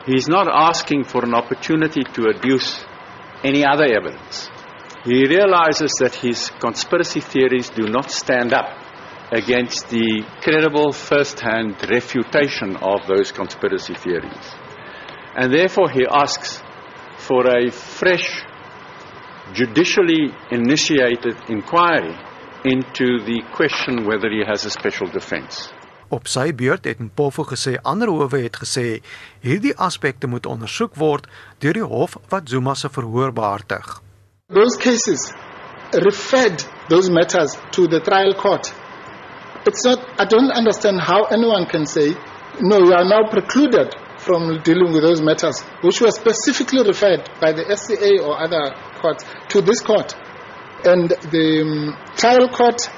[0.06, 2.84] He's not asking for an opportunity to adduce
[3.44, 4.50] any other evidence.
[5.04, 8.68] He realizes that his conspiracy theories do not stand up
[9.30, 14.54] against the credible first hand refutation of those conspiracy theories.
[15.36, 16.62] And therefore, he asks
[17.18, 18.42] for a fresh,
[19.52, 22.16] judicially initiated inquiry
[22.64, 25.72] into the question whether he has a special defense.
[26.08, 29.02] Op sy beurt het Mpofu gesê ander howe het gesê
[29.44, 31.26] hierdie aspekte moet ondersoek word
[31.60, 34.00] deur die hof wat Zuma se verhoor behartig.
[34.48, 35.32] Those cases
[35.92, 38.72] referred those matters to the trial court.
[39.66, 42.16] It's not, I don't understand how anyone can say,
[42.60, 47.52] no, you are now precluded from dealing with those matters, which were specifically referred by
[47.52, 50.14] the SCA or other courts to this court.
[50.84, 52.88] And the um, trial court,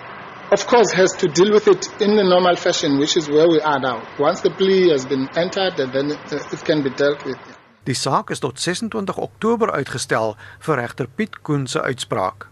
[0.50, 3.60] of course, has to deal with it in the normal fashion, which is where we
[3.60, 4.02] are now.
[4.18, 7.38] Once the plea has been entered, then it, it can be dealt with.
[7.84, 12.48] Die saak is tot 26 Oktober uitgestel vir regter Piet Koen se uitspraak.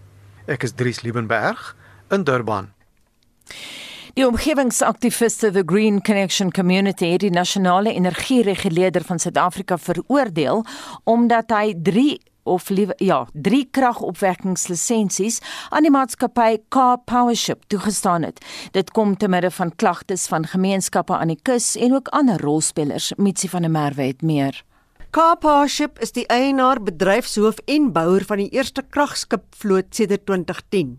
[0.47, 1.75] Ek is Dries Liebenberg
[2.11, 2.73] in Durban.
[4.17, 10.65] Die omgewingsaktiviste The Green Connection Community het die nasionale energiereguleerder van Suid-Afrika veroordeel
[11.05, 12.17] omdat hy 3
[12.49, 18.41] of liewe ja, 3 kragopwekkingslisensies aan die maatskappy Car Powership toegestaan het.
[18.73, 23.13] Dit kom te midde van klagtes van gemeenskappe aan die kus en ook ander rolspelers.
[23.17, 24.65] Mitsi van der Merwe het meer.
[25.11, 30.99] Carparship is die eienaar, bedryfshoof en bouer van die eerste kragskipvloot sedert 2010.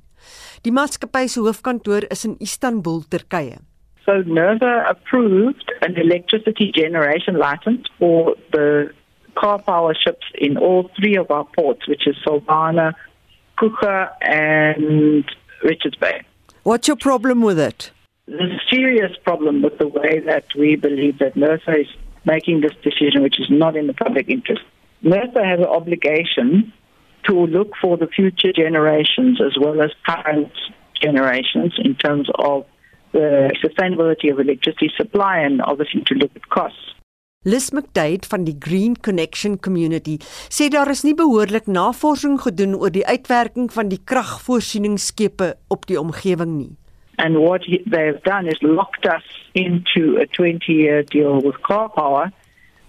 [0.66, 3.60] Die maatskappy se hoofkantoor is in Istanbul, Turkye.
[4.06, 8.90] So NERVA approved an electricity generation license for the
[9.36, 12.94] car power ships in all three of our ports, which is Solvana,
[13.58, 15.26] Kuka, and
[15.63, 16.22] Richards Bay.
[16.63, 17.92] What's your problem with it?
[18.28, 21.88] There's a serious problem with the way that we believe that NERSA is
[22.26, 24.62] making this decision, which is not in the public interest.
[25.04, 26.72] NERSA has an obligation
[27.26, 30.52] to look for the future generations as well as current
[31.02, 32.65] generations in terms of
[33.12, 36.94] the sustainability of electricity supply and obviously to look at costs.
[37.45, 40.17] Liz McDade van die Green Connection Community
[40.52, 45.95] sê daar is nie behoorlik navorsing gedoen oor die uitwerking van die kragvoorsieningsskepe op die
[45.95, 46.73] omgewing nie.
[47.15, 49.23] And what they've done is locked us
[49.54, 52.28] into a 20 year deal with car power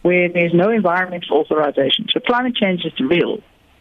[0.03, 2.11] where there's no environmental authorization.
[2.11, 3.39] So climate change is real.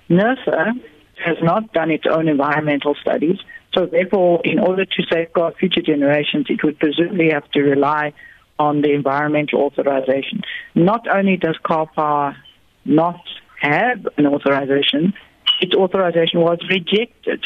[0.10, 0.78] NERSA
[1.26, 3.42] has not done its own environmental studies.
[3.74, 8.14] So therefore, in order to safeguard future generations, it would presumably have to rely
[8.60, 10.42] on the environmental authorization.
[10.76, 12.36] Not only does car power
[12.86, 13.22] not
[13.62, 15.14] have an authorization,
[15.62, 17.46] its authorization was rejected.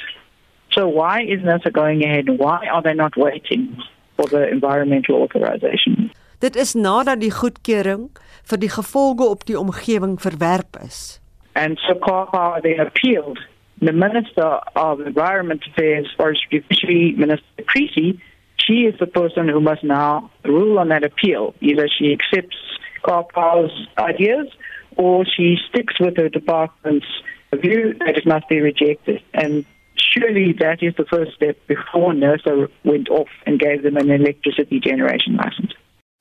[0.72, 2.26] So why is NERSA going ahead?
[2.38, 3.78] Why are they not waiting
[4.18, 6.12] for the environmental authorization?
[6.40, 8.10] Dit is nadat die goedkeuring
[8.50, 11.22] vir die gevolge op die omgewing verwerp is.
[11.56, 13.40] And so car power then appealed.
[13.80, 18.20] The Minister of Environment Affairs, Forestry Fishery, Minister Creasy,
[18.58, 21.54] she is the person who must now rule on that appeal.
[21.62, 22.58] Either she accepts
[23.04, 24.48] car power's ideas
[24.96, 27.06] or she sticks with her department's
[27.54, 29.22] view that it must be rejected.
[29.34, 34.10] And surely that is the first step before NERSA went off and gave them an
[34.10, 35.74] electricity generation license.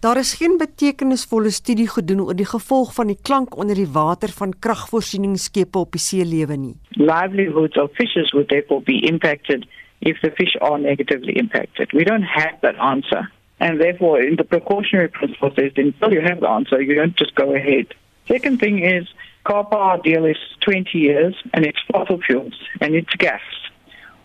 [0.02, 4.32] Daar is geen betekenisvolle studie gedoen oor die gevolg van die klank onder die water
[4.34, 6.74] van kragvoorsieningsskepe op die see lewe nie.
[6.98, 9.66] livelihoods of fishers would therefore be impacted
[10.02, 11.90] if the fish are negatively impacted.
[11.92, 13.30] We don't have that answer.
[13.60, 17.34] And therefore, in the precautionary principle says until you have the answer, you don't just
[17.36, 17.86] go ahead.
[18.26, 19.06] Second thing is,
[19.44, 23.40] car power deal is 20 years and it's fossil fuels and it's gas,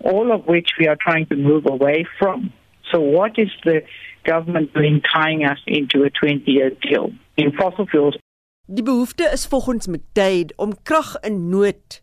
[0.04, 2.52] all of which we are trying to move away from.
[2.92, 3.84] So what is the
[4.24, 8.18] government doing tying us into a 20-year deal in fossil fuels?
[8.66, 12.02] Die behoefte is volgens McDade om krag in nood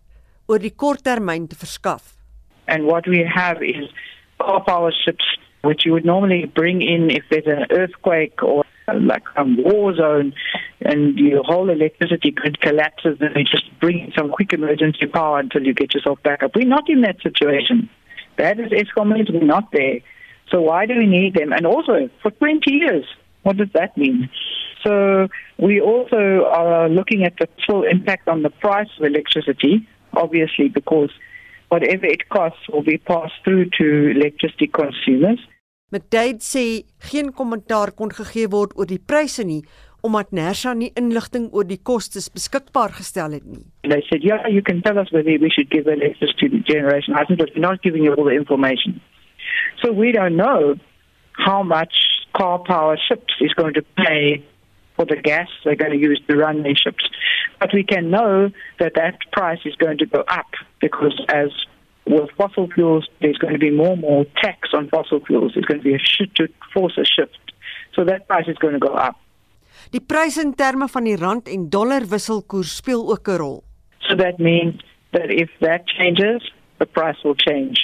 [0.48, 2.14] oor die korttermyn te verskaf.
[2.66, 3.88] And what we have is
[4.40, 5.24] car power ships,
[5.62, 10.34] which you would normally bring in if there's an earthquake or like a war zone
[10.82, 15.62] and your whole electricity grid collapses and you just bring some quick emergency power until
[15.62, 16.54] you get yourself back up.
[16.54, 17.88] We're not in that situation.
[18.36, 20.00] That is ESCOM is we're not there.
[20.50, 21.52] So why do we need them?
[21.52, 23.06] And also for 20 years,
[23.42, 24.28] what does that mean?
[24.82, 30.68] So we also are looking at the full impact on the price of electricity, obviously
[30.68, 31.10] because
[31.74, 35.40] whatever it costs will be passed through to electricity consumers.
[35.94, 36.64] McDade sê
[37.10, 39.62] geen kommentaar kon gegee word oor die pryse nie
[40.04, 43.64] omdat Nersa nie inligting oor die kostes beskikbaar gestel het nie.
[43.88, 47.14] They said, yeah, you can tell us whether we should give electricity to generation.
[47.14, 49.00] I said, we're not giving you all the information.
[49.80, 50.76] So we don't know
[51.46, 51.94] how much
[52.36, 54.44] car power ships is going to pay
[54.96, 57.04] for the gas they're going to use to run their ships.
[57.60, 61.50] But we can know that that price is going to go up because as
[62.06, 65.52] with fossil fuels, there's going to be more and more tax on fossil fuels.
[65.54, 67.52] There's going to be a shift to force a shift.
[67.94, 69.16] So that price is going to go up.
[69.90, 73.62] Die pryse in terme van die rand en dollar wisselkoers speel ook 'n rol.
[74.00, 77.78] So that means that if that changes, the price will change.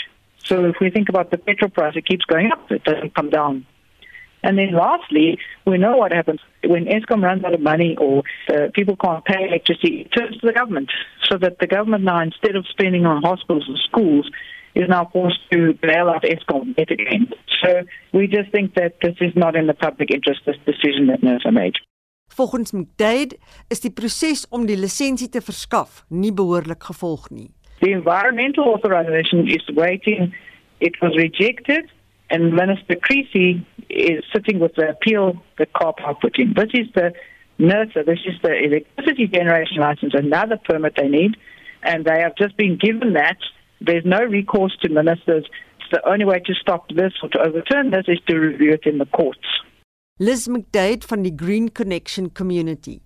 [0.44, 3.30] So if we think about the petrol price, it keeps going up, it doesn't come
[3.30, 3.66] down.
[4.42, 8.68] And then lastly, we know what happens when ESCOM runs out of money or uh,
[8.74, 10.90] people can't pay electricity, it turns to the government.
[11.28, 14.30] So that the government now, instead of spending on hospitals and schools,
[14.74, 17.28] is now forced to bail out ESCOM yet again.
[17.62, 21.20] So we just think that this is not in the public interest, this decision that
[21.22, 21.76] NERSA made.
[22.36, 27.50] Volgens McDade is die proses om die lisensie te verskaf nie behoorlik gevolg nie.
[27.82, 30.30] The environmental authorization is waiting.
[30.78, 31.90] It was rejected
[32.30, 36.54] and Minister Creasy is sitting with the appeal that COPA put in.
[36.54, 37.12] This is the
[37.58, 41.36] NERSA, this is the electricity generation license, another permit they need,
[41.82, 43.36] and they have just been given that.
[43.80, 45.44] There's no recourse to ministers.
[45.78, 48.86] It's the only way to stop this or to overturn this is to review it
[48.86, 49.46] in the courts.
[50.18, 53.00] Liz McDade van die Green Connection Community.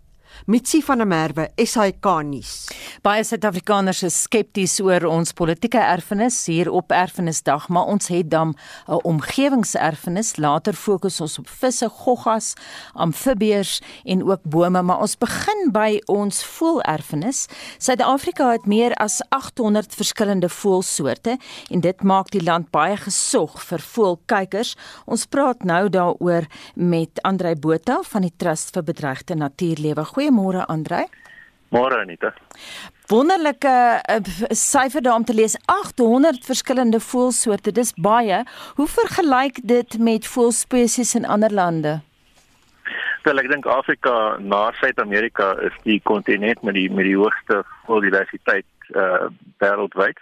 [0.47, 2.69] Mitsi van der Merwe, SAK nuus.
[3.03, 8.55] Baie Suid-Afrikaners is skepties oor ons politieke erfenis hier op Erfenisdag, maar ons het dan
[8.89, 10.37] 'n omgewingserfenis.
[10.37, 12.55] Later fokus ons op visse, goggas,
[12.93, 17.47] amfibieërs en ook bome, maar ons begin by ons voëlerfenis.
[17.79, 21.39] Suid-Afrika het meer as 800 verskillende voëlsoorte
[21.71, 24.77] en dit maak die land baie gesog vir voëlkykers.
[25.07, 30.05] Ons praat nou daaroor met Andrei Botha van die Trust vir Bedreigde Natuurlewe.
[30.05, 31.05] Goeie Goeiemôre Andre.
[31.71, 32.33] Môre Anita.
[33.11, 37.73] Wonderlike uh, syfer daar om te lees 800 verskillende voëlsoorte.
[37.73, 38.39] Dis baie.
[38.79, 41.99] Hoe vergelyk dit met voëlspesies in ander lande?
[43.25, 48.69] Wel ek dink Afrika na Suid-Amerika is die kontinent met die met die hoogste voëldiversiteit
[48.97, 49.29] uh
[49.61, 50.17] wêreldwyd.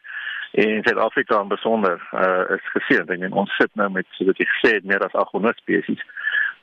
[0.59, 4.75] En Suid-Afrika in besonder uh is geseënd en ons sit nou met soos jy gesê
[4.81, 6.03] het meer as 800 spesies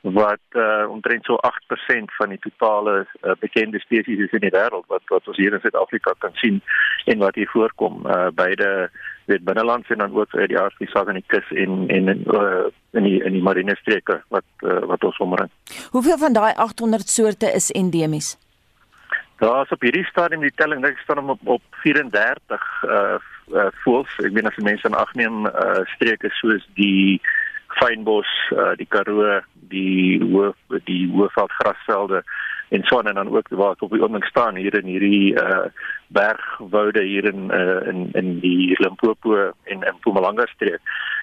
[0.00, 4.86] wat uh, omtrent so 8% van die totale uh, bekende spesies is in die wêreld
[4.88, 6.60] wat wat ons hier in Suid-Afrika kan sien
[7.04, 8.90] en wat hier voorkom uh, beide
[9.30, 13.04] weet binneland en dan ook uit die Afrika en die kus en en uh, in
[13.04, 15.50] die in die marine streke wat uh, wat ons omring.
[15.90, 18.38] Hoeveel van daai 800 soorte is endemies?
[19.40, 23.18] Daar is op hierdie stadium die telling dink staan op op 34 uh,
[23.52, 24.16] uh voels.
[24.24, 27.20] Ek meen as mense aan agneem uh streke soos die
[27.78, 30.56] fynbos, uh, die Karoo, die hoof
[30.86, 32.24] die hoofveldgrasvelde
[32.70, 35.66] en so en dan ook waar ek op die oomblik staan hier in hierdie uh
[36.14, 40.78] bergwoude hier in uh in in die Limpopo en in Mpumalanga streek.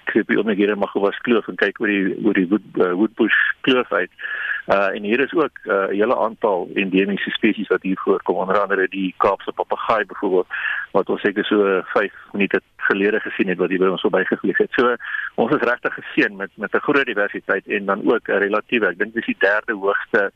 [0.05, 2.67] Ek sien hier ook hier in Magowas kloof en kyk oor die oor die wood,
[2.75, 4.11] uh, woodbush kloof uit.
[4.67, 8.59] Uh en hier is ook 'n uh, hele aantal endemiese spesies wat hier voorkom, onder
[8.61, 10.47] andere die Kaapse papegaai byvoorbeeld
[10.91, 14.71] wat ons seker so 5 minute gelede gesien het wat hier by ons verbygevlieg het.
[14.71, 14.95] So
[15.35, 18.97] ons is regtig geseën met met 'n groot diversiteit en dan ook 'n relatiewe, ek
[18.97, 20.31] dink dis die derde hoogste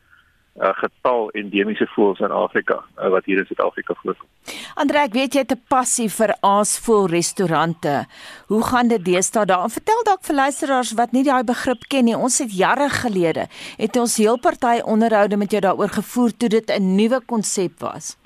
[0.60, 4.28] uh, getal endemiese voëls in Afrika uh, wat hier in Suid-Afrika voorkom.
[4.74, 8.06] Andre, ek weet jy het 'n passie vir aasvoël restaurante.
[8.48, 9.70] Hoe gaan dit deesdae daar?
[9.70, 12.16] Vertel dalk vir luisteraars wat nie daai begrip ken nie.
[12.16, 13.48] Ons het jare gelede
[13.78, 18.16] het ons heel party onderhoude met jou daaroor gevoer toe dit 'n nuwe konsep was.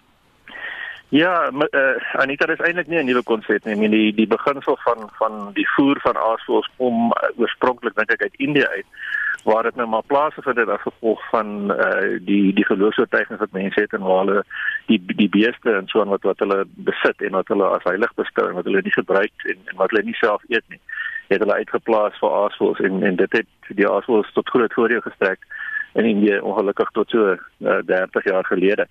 [1.09, 3.75] Ja, uh, Anita is eintlik nie 'n nuwe konsep nie.
[3.75, 8.11] Ek meen die die beginsel van van die voer van aasvoëls kom uh, oorspronklik dink
[8.11, 8.87] ek uit Indië uit
[9.47, 13.81] waar dit nou maar plaasvind het as gevolg van uh, die die geloofsvertuigings wat mense
[13.81, 14.43] het en waar hulle
[14.87, 18.15] die die beeste en so aan wat wat hulle besit en wat hulle as heilig
[18.23, 20.81] beskou en wat hulle nie gebruik en, en wat hulle nie self eet nie.
[21.29, 25.47] Het hulle uitgeplaas vir aasvoëls en en dit het die aasvoëls tot groot voordeel gestrek
[25.95, 28.89] in Indië ongelukkig tot so uh, 30 jaar gelede.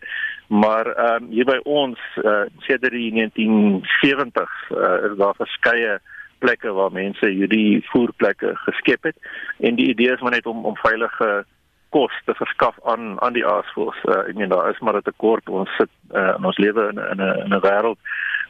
[0.48, 6.00] Maar ehm um, hier by ons uh, sedert die 1970s uh, is daar verskeie
[6.40, 9.18] plekke waar mense hierdie voerplekke geskep het
[9.60, 11.46] en die idee is maar net om om veilige
[11.90, 14.00] kos te verskaf aan aan die aasvoëls.
[14.04, 15.50] Uh, ek meen daar is maar 'n tekort.
[15.50, 18.00] Ons sit uh, in ons lewe in 'n in 'n wêreld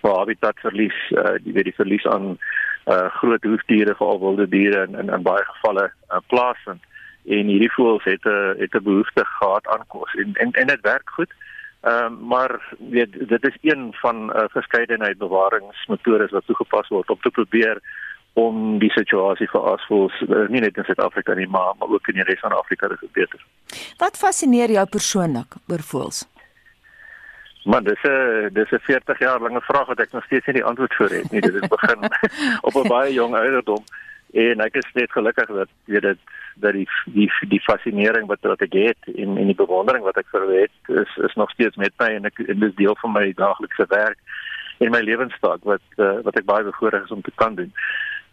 [0.01, 2.37] waar habitat verlies, uh, die weet die verlies aan
[2.85, 6.83] uh, groot hoefdiere, veral wilde diere en in, in baie gevalle uh, plaasvind
[7.25, 10.81] en hierdie voëls het 'n het 'n behoefte gehad aan kos en en en dit
[10.81, 11.31] werk goed.
[11.85, 17.19] Ehm um, maar weet dit is een van uh, verskeidenheid bewaringsmetodes wat toegepas word om
[17.21, 17.81] te probeer
[18.33, 22.17] om die situasie vir aasvoëls uh, nie net in Suid-Afrika nie maar maar ook in
[22.17, 23.45] die res van Afrika te verbeter.
[24.01, 26.23] Wat fascineer jou persoonlik oor voëls?
[27.69, 30.69] Maar dis 'n dis 'n 40 jaar lange vraag wat ek nog steeds nie die
[30.71, 31.41] antwoord vir het nie.
[31.41, 32.09] Dit het begin
[32.67, 33.83] op 'n baie jong ouderdom
[34.35, 36.33] en ek is net gelukkig dat weet dit
[36.63, 40.27] dat die die die fascinering wat wat ek het en en die bewondering wat ek
[40.31, 43.25] vir het is is nog steeds met my en ek en dis deel van my
[43.39, 44.19] daaglikse werk
[44.83, 47.71] en my lewensstaat wat uh, wat ek baie bevoorreg is om te kan doen.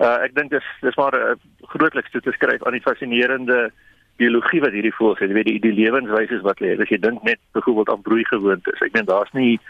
[0.03, 3.71] Uh ek dink dis dis maar 'n uh, grootliks toe te skryf aan die fascinerende
[4.17, 5.31] biologie wat hierdie voels het.
[5.31, 6.75] Jy weet die die lewenswyse wat lê.
[6.75, 8.83] As jy dink net byvoorbeeld aan broeigewoontes.
[8.87, 9.61] Ek meen daar's nie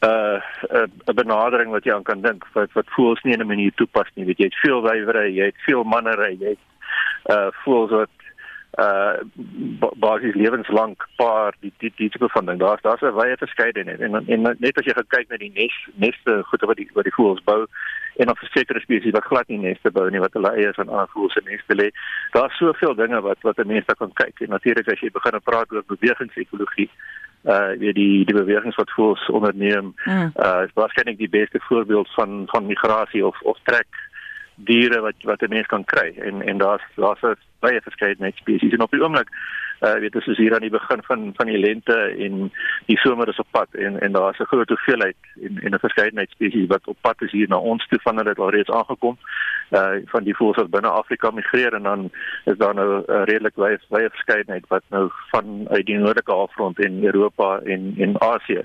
[0.00, 0.40] uh
[1.06, 4.08] 'n benadering wat jy aan kan dink wat wat voels nie in 'n manier toepas
[4.14, 4.24] nie.
[4.24, 6.64] Weet jy, jy het veel wywery, jy het veel mannery, jy het
[7.34, 8.14] uh voels wat
[8.78, 9.18] uh
[9.98, 12.58] basies lewenslank paar die die die tipe van ding.
[12.58, 15.76] Daar's daar's 'n wye verskeidenheid en, en en net as jy kyk na die nes
[15.94, 17.66] neste goed wat die wat die voels bou
[18.16, 21.08] en dan versekerde spesies wat glad nie neste bou nie wat hulle eiers aan ander
[21.12, 21.90] voels se neste lê.
[22.32, 24.40] Daar's soveel dinge wat wat 'n mens daar kan kyk.
[24.40, 26.90] En natuurlik as jy begin praat oor bewegingsekologie
[27.44, 30.32] uh weet die die bewegings wat voels onderneem mm.
[30.36, 33.86] uh is waarskynlik die beste voorbeeld van van migrasie of of trek
[34.54, 38.72] diere wat wat 'n mens kan kry en en daar's daar's 'n baie verskeidenheid spesies
[38.72, 39.28] en op die oomblik
[39.80, 42.50] uh weet ons is hier aan die begin van van die lente en
[42.86, 46.30] die somer is op pad en en daar's 'n groot hoeveelheid en en 'n verskeidenheid
[46.30, 49.16] spesies wat op pad is hier na ons toe van hulle het al reeds aangekom
[49.70, 52.10] uh van die voëls wat binne Afrika migreer en dan
[52.44, 56.78] is daar nou 'n redelik baie baie verskeidenheid wat nou van uit die noordelike halfrond
[56.78, 58.62] en Europa en en Asië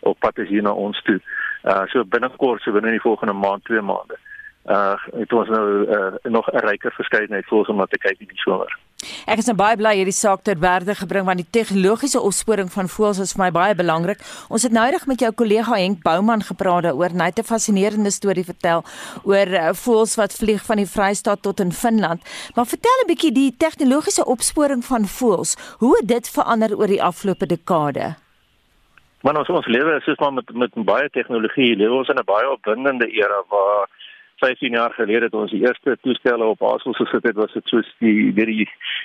[0.00, 1.20] op pad is hier na ons toe.
[1.64, 4.18] Uh so binnekort so binne die volgende maand, 2 maande
[4.68, 8.26] uh het ons nou uh, nog 'n ryker verskeidenheid voels om na te kyk in
[8.26, 8.78] die somer.
[9.26, 12.88] Ek is nou baie bly hierdie saak ter werde gebring want die tegnologiese opsporing van
[12.88, 14.18] voëls is vir my baie belangrik.
[14.48, 17.14] Ons het noudig met jou kollega Henk Bouman gepraat daaroor.
[17.14, 18.84] Hy het 'n fascinerende storie vertel
[19.24, 22.20] oor uh, voëls wat vlieg van die Vrystaat tot in Finland.
[22.54, 25.56] Maar vertel 'n bietjie die tegnologiese opsporing van voëls.
[25.78, 28.16] Hoe het dit verander oor die afgelope dekade?
[29.22, 31.76] Maar ons ons lewe is soos maar met met baie tegnologie.
[31.76, 33.88] Lewe ons in 'n baie opwindende era waar
[34.38, 37.88] 15 jaar gelede het ons die eerste toestelle op asels gesit het was dit soos
[37.98, 38.46] die die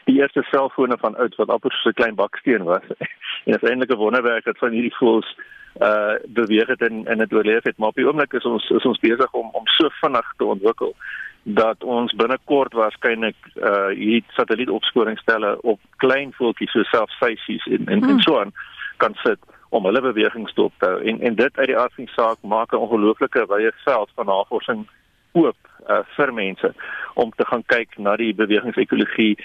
[0.05, 2.85] die, eerste selfone van oud wat amper so 'n klein baksteen was.
[3.45, 5.35] En is eintlik 'n wonderwerk dat van hierdie voels
[5.81, 7.77] uh beweeg het en en dit oorleef het.
[7.77, 10.95] Maar op die oomblik is ons is ons besig om om so vinnig te ontwikkel
[11.43, 17.99] dat ons binnekort waarskynlik uh hierdie satellietopsporingsstelle op klein voeltjies so self seisies en en,
[17.99, 18.09] hmm.
[18.09, 18.51] en so aan
[18.97, 22.13] kan sit om hulle bewegings te ophou en en dit uit die aard van die
[22.13, 24.87] saak maak 'n ongelooflike wye veld van navorsing
[25.33, 25.57] oop
[25.89, 26.73] uh, vir mense
[27.13, 29.35] om te gaan kyk na die bewegingsekologie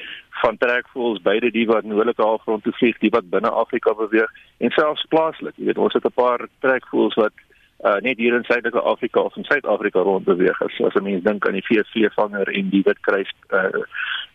[0.42, 4.32] van trekvoëls beide die wat noordelike halfrond toe vlieg, die wat binne Afrika beweeg
[4.64, 5.56] en selfs plaaslik.
[5.56, 7.34] Jy weet ons het 'n paar trekvoëls wat
[7.84, 10.62] uh, net hier in Suidelike Afrika of in Suid-Afrika rond beweeg.
[10.62, 13.82] As, as 'n mens dink aan die VV-vanger en die witkruis uh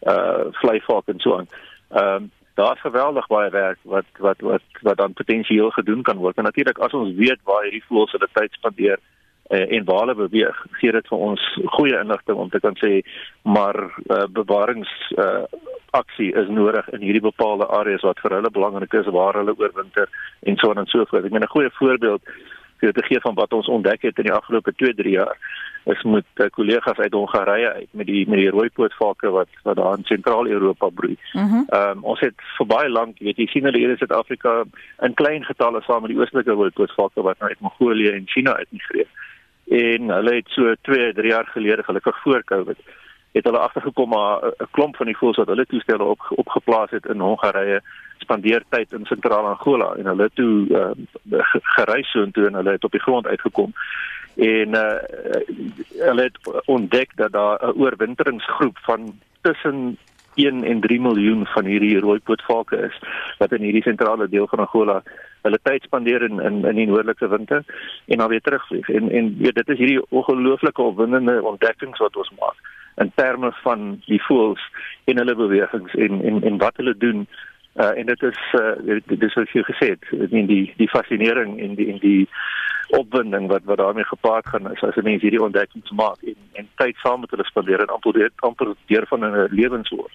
[0.07, 1.47] uh vleivalk en so aan.
[1.89, 6.37] Ehm um, daar's geweldig baie werk wat wat wat wat dan potensieel gedoen kan word.
[6.37, 10.15] En natuurlik as ons weet waar hierdie voëls hulle tyd spandeer, uh, en waar hulle
[10.15, 11.41] beweeg gee dit vir ons
[11.75, 13.01] goeie inligting om te kan sê
[13.43, 15.43] maar uh, bewarings uh,
[15.93, 20.09] aksie is nodig in hierdie bepaalde areas wat vir hulle belangrik is waar hulle oorwinter
[20.49, 21.25] en so en so voort.
[21.25, 22.21] Ek meen 'n goeie voorbeeld
[22.79, 25.37] vir te gee van wat ons ontdek het in die afgelope 2-3 jaar
[25.93, 29.97] is met uh, kollegas uit Hongarye uit met die met die rooipootvalke wat wat daar
[29.97, 31.17] in Sentraal-Europa broei.
[31.33, 34.63] Ehm mm um, ons het vir baie lank, weet jy, sien hulle hier in Suid-Afrika
[35.01, 39.07] in klein getalle saam met die oostelike rooipootvalke wat nou uit Mongolië en China uitmigreer
[39.73, 42.77] en hulle het so 2, 3 jaar gelede gelukkig voor Covid
[43.33, 47.05] het hulle agtergekom maar 'n klomp van die voëls wat hulle toestelle op opgeplaas het
[47.05, 47.81] in Hongarye
[48.17, 51.39] spandeer tyd in sentrale Angola en hulle toe uh,
[51.75, 53.73] gereis so intoe en hulle het op die grond uitgekom.
[54.35, 55.01] En uh,
[56.07, 59.97] hulle het ontdek dat daar 'n oorwinteringsgroep van tussen
[60.35, 62.99] 1 en 3 miljoen van hierdie rooipootvalke is
[63.37, 65.03] wat in hierdie sentrale deel van Angola
[65.43, 67.63] hulle tyd spandeer in in in die noordelike winter
[68.05, 68.89] en dan weer terugvlieg.
[68.89, 74.01] En en weet dit is hierdie ongelooflike opwindende ontdekkings wat ons maak in terme van
[74.05, 74.61] die voëls
[75.09, 77.27] en hulle bewegings en en en wat hulle doen.
[77.73, 81.57] Uh, en dit is uh, dit is wat jy gesê het in die die fascinering
[81.59, 82.27] en die in die
[82.97, 86.69] opwinding wat wat daarmee gepaard gaan is as 'n mens hierdie ontdekkings maak en en
[86.75, 90.11] tyd saam met hulle spandeer en amper amper deur van 'n lewensloop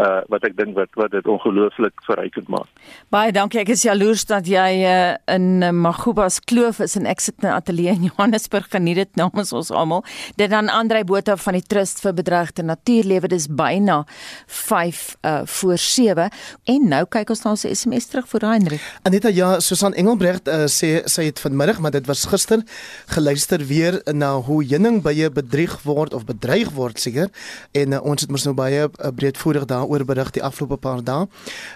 [0.00, 2.68] uh wat ek dink wat wat dit ongelooflik verrykend maak.
[3.12, 3.60] Baie dankie.
[3.60, 7.48] Ek is jaloers dat jy uh, in uh, Magubas Kloof is en ek sit in
[7.48, 10.04] 'n ateljee in Johannesburg geniet dit namens ons almal.
[10.36, 13.28] Dit dan Andrei Botha van die Trust vir Bedreigde Natuurlewe.
[13.28, 14.04] Dis byna
[14.46, 16.30] 5 uh voor 7
[16.64, 18.84] en nou kyk ons na ons SMS terug vir Heinrich.
[19.02, 22.62] Aneta ja, Susan Engelbrecht uh, sê sy het vanmiddag, maar dit was gister
[23.06, 27.28] geluister weer na hoe heuningbye bedrieg word of bedreig word seker
[27.72, 31.02] en uh, ons het mos nou baie uh, breedvoerig daar daaroor berig die afgelope paar
[31.02, 31.26] dae.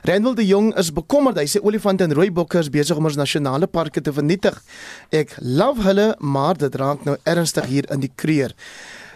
[0.03, 1.39] Randall de Jong is bekommerd.
[1.39, 4.61] Hy sê olifante en rooi bokke is besig om ons nasionale parke te vernietig.
[5.11, 8.55] Ek love hulle, maar dit raak nou ernstig hier in die kreer.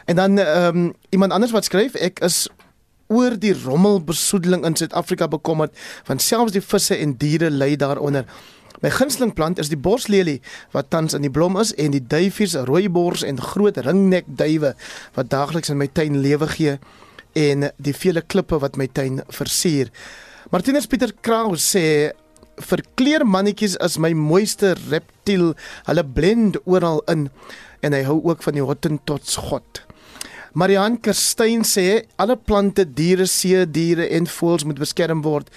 [0.07, 2.49] En dan ehm um, iemand anders wat skryf, ek is
[3.09, 5.72] oor die rommelbesoedeling in Suid-Afrika bekommerd,
[6.07, 8.26] want selfs die visse en diere ly daaronder.
[8.82, 10.40] My gunsteling plant is die boslelie
[10.72, 14.74] wat tans in die blom is en die duifies, rooibors en groot ringnek duwe
[15.16, 16.76] wat daagliks in my tuin lewe gee
[17.39, 19.93] en die vele klippe wat my tuin versier.
[20.51, 22.12] Martinus Pieter Kraus sê
[22.59, 25.53] verkleermannetjies is my mooiste reptiel.
[25.86, 27.28] Hulle blend oral in
[27.86, 29.84] en hy hou ook van die Hottentots god.
[30.59, 35.53] Marian Kerstyn sê alle plante, diere, see diere en voëls moet beskerm word.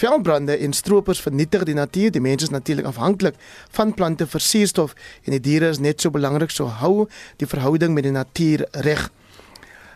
[0.00, 2.10] Veldbrande en stroopers vernietig die natuur.
[2.10, 3.38] Die mens is natuurlik afhanklik
[3.76, 7.06] van plante vir suurstof en die diere is net so belangrik so hou
[7.38, 9.10] die verhouding met die natuur reg.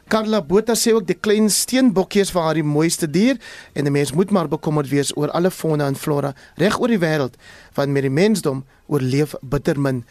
[0.09, 3.39] Carla Botha sê ook die klein steenbokkies vir haar die mooiste dier
[3.73, 6.99] en 'n mens moet maar bekommerd wees oor alle fauna en flora reg oor die
[6.99, 7.35] wêreld
[7.75, 10.05] want met die mensdom oorleef bitter min.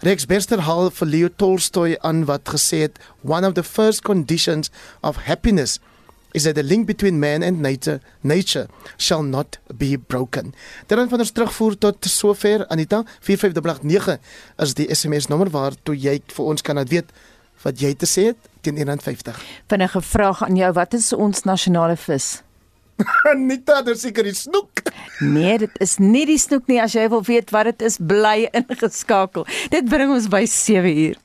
[0.00, 4.70] Rex Bester haal vir Leo Tolstoy aan wat gesê het one of the first conditions
[5.02, 5.80] of happiness
[6.34, 10.54] is that the link between man and nature nature shall not be broken.
[10.86, 14.18] Dan van ons terugvoer tot sover Anita 4589
[14.58, 17.10] is die SMS nommer waar toe jy vir ons kan laat weet
[17.64, 18.36] wat jy te sê het
[18.68, 19.40] teen 150.
[19.72, 22.38] Vinnige vraag aan jou, wat is ons nasionale vis?
[23.30, 24.82] Anita, dis seker die snoek.
[25.22, 26.80] Nee, dit is nie die snoek nie.
[26.82, 29.46] As jy wil weet wat dit is, bly ingeskakel.
[29.72, 31.18] Dit bring ons by 7 uur.